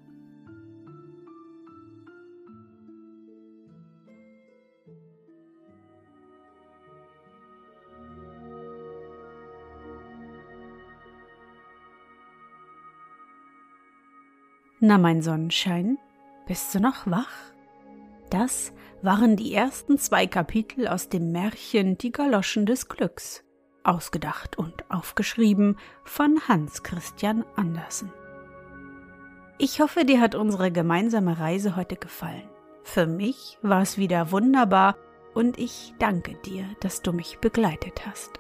Na, 14.80 14.96
mein 14.96 15.22
Sonnenschein, 15.22 15.98
bist 16.46 16.72
du 16.72 16.78
noch 16.78 17.04
wach? 17.06 17.32
Das 18.30 18.72
waren 19.02 19.34
die 19.34 19.52
ersten 19.52 19.98
zwei 19.98 20.28
Kapitel 20.28 20.86
aus 20.86 21.08
dem 21.08 21.32
Märchen 21.32 21.98
Die 21.98 22.12
Galoschen 22.12 22.64
des 22.64 22.88
Glücks, 22.88 23.42
ausgedacht 23.82 24.56
und 24.56 24.88
aufgeschrieben 24.88 25.76
von 26.04 26.40
Hans 26.46 26.84
Christian 26.84 27.44
Andersen. 27.56 28.12
Ich 29.58 29.80
hoffe, 29.80 30.04
dir 30.04 30.20
hat 30.20 30.36
unsere 30.36 30.70
gemeinsame 30.70 31.40
Reise 31.40 31.74
heute 31.74 31.96
gefallen. 31.96 32.48
Für 32.84 33.06
mich 33.06 33.58
war 33.62 33.82
es 33.82 33.98
wieder 33.98 34.30
wunderbar 34.30 34.96
und 35.34 35.58
ich 35.58 35.92
danke 35.98 36.34
dir, 36.44 36.64
dass 36.78 37.02
du 37.02 37.12
mich 37.12 37.38
begleitet 37.40 38.06
hast. 38.06 38.38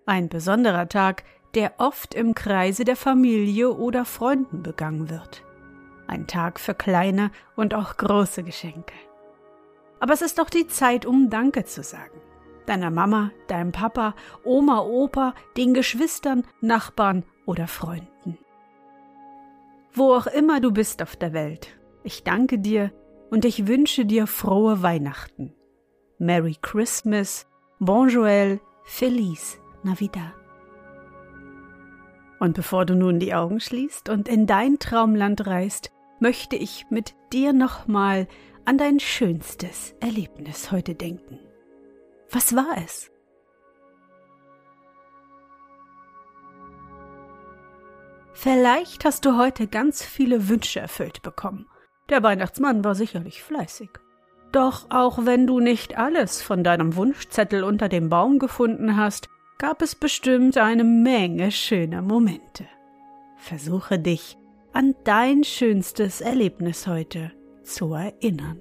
Ein 0.06 0.28
besonderer 0.28 0.88
Tag, 0.88 1.24
der 1.54 1.74
oft 1.78 2.14
im 2.14 2.34
Kreise 2.34 2.84
der 2.84 2.96
Familie 2.96 3.72
oder 3.72 4.04
Freunden 4.04 4.62
begangen 4.62 5.10
wird. 5.10 5.42
Ein 6.06 6.26
Tag 6.26 6.60
für 6.60 6.74
kleine 6.74 7.30
und 7.56 7.74
auch 7.74 7.96
große 7.96 8.44
Geschenke. 8.44 8.94
Aber 9.98 10.12
es 10.12 10.20
ist 10.22 10.38
doch 10.38 10.50
die 10.50 10.68
Zeit, 10.68 11.06
um 11.06 11.30
Danke 11.30 11.64
zu 11.64 11.82
sagen. 11.82 12.20
Deiner 12.66 12.90
Mama, 12.90 13.30
deinem 13.48 13.72
Papa, 13.72 14.14
Oma, 14.44 14.80
Opa, 14.80 15.34
den 15.56 15.74
Geschwistern, 15.74 16.44
Nachbarn 16.60 17.24
oder 17.46 17.66
Freunden. 17.66 18.38
Wo 19.94 20.14
auch 20.14 20.26
immer 20.26 20.60
du 20.60 20.72
bist 20.72 21.02
auf 21.02 21.16
der 21.16 21.32
Welt, 21.32 21.70
ich 22.06 22.22
danke 22.22 22.58
dir 22.60 22.92
und 23.30 23.44
ich 23.44 23.66
wünsche 23.66 24.06
dir 24.06 24.28
frohe 24.28 24.80
Weihnachten. 24.82 25.52
Merry 26.18 26.56
Christmas, 26.62 27.46
Bonjour, 27.80 28.60
Feliz 28.84 29.58
Navidad. 29.82 30.32
Und 32.38 32.54
bevor 32.54 32.86
du 32.86 32.94
nun 32.94 33.18
die 33.18 33.34
Augen 33.34 33.60
schließt 33.60 34.08
und 34.08 34.28
in 34.28 34.46
dein 34.46 34.78
Traumland 34.78 35.46
reist, 35.46 35.90
möchte 36.20 36.54
ich 36.54 36.86
mit 36.90 37.14
dir 37.32 37.52
nochmal 37.52 38.28
an 38.64 38.78
dein 38.78 39.00
schönstes 39.00 39.94
Erlebnis 40.00 40.70
heute 40.70 40.94
denken. 40.94 41.40
Was 42.30 42.54
war 42.54 42.76
es? 42.84 43.10
Vielleicht 48.32 49.04
hast 49.04 49.24
du 49.24 49.36
heute 49.36 49.66
ganz 49.66 50.04
viele 50.04 50.48
Wünsche 50.48 50.78
erfüllt 50.78 51.22
bekommen 51.22 51.66
der 52.08 52.22
Weihnachtsmann 52.22 52.84
war 52.84 52.94
sicherlich 52.94 53.42
fleißig. 53.42 53.90
Doch 54.52 54.86
auch 54.90 55.26
wenn 55.26 55.46
du 55.46 55.60
nicht 55.60 55.98
alles 55.98 56.40
von 56.40 56.64
deinem 56.64 56.96
Wunschzettel 56.96 57.64
unter 57.64 57.88
dem 57.88 58.08
Baum 58.08 58.38
gefunden 58.38 58.96
hast, 58.96 59.28
gab 59.58 59.82
es 59.82 59.94
bestimmt 59.94 60.56
eine 60.58 60.84
Menge 60.84 61.50
schöner 61.50 62.02
Momente. 62.02 62.66
Versuche 63.36 63.98
dich 63.98 64.36
an 64.72 64.94
dein 65.04 65.44
schönstes 65.44 66.20
Erlebnis 66.20 66.86
heute 66.86 67.32
zu 67.62 67.94
erinnern. 67.94 68.60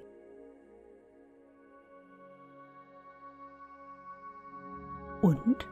Und? 5.21 5.67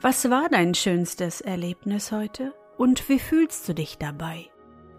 Was 0.00 0.30
war 0.30 0.48
dein 0.48 0.74
schönstes 0.74 1.40
Erlebnis 1.40 2.12
heute 2.12 2.52
und 2.76 3.08
wie 3.08 3.18
fühlst 3.18 3.68
du 3.68 3.74
dich 3.74 3.98
dabei? 3.98 4.50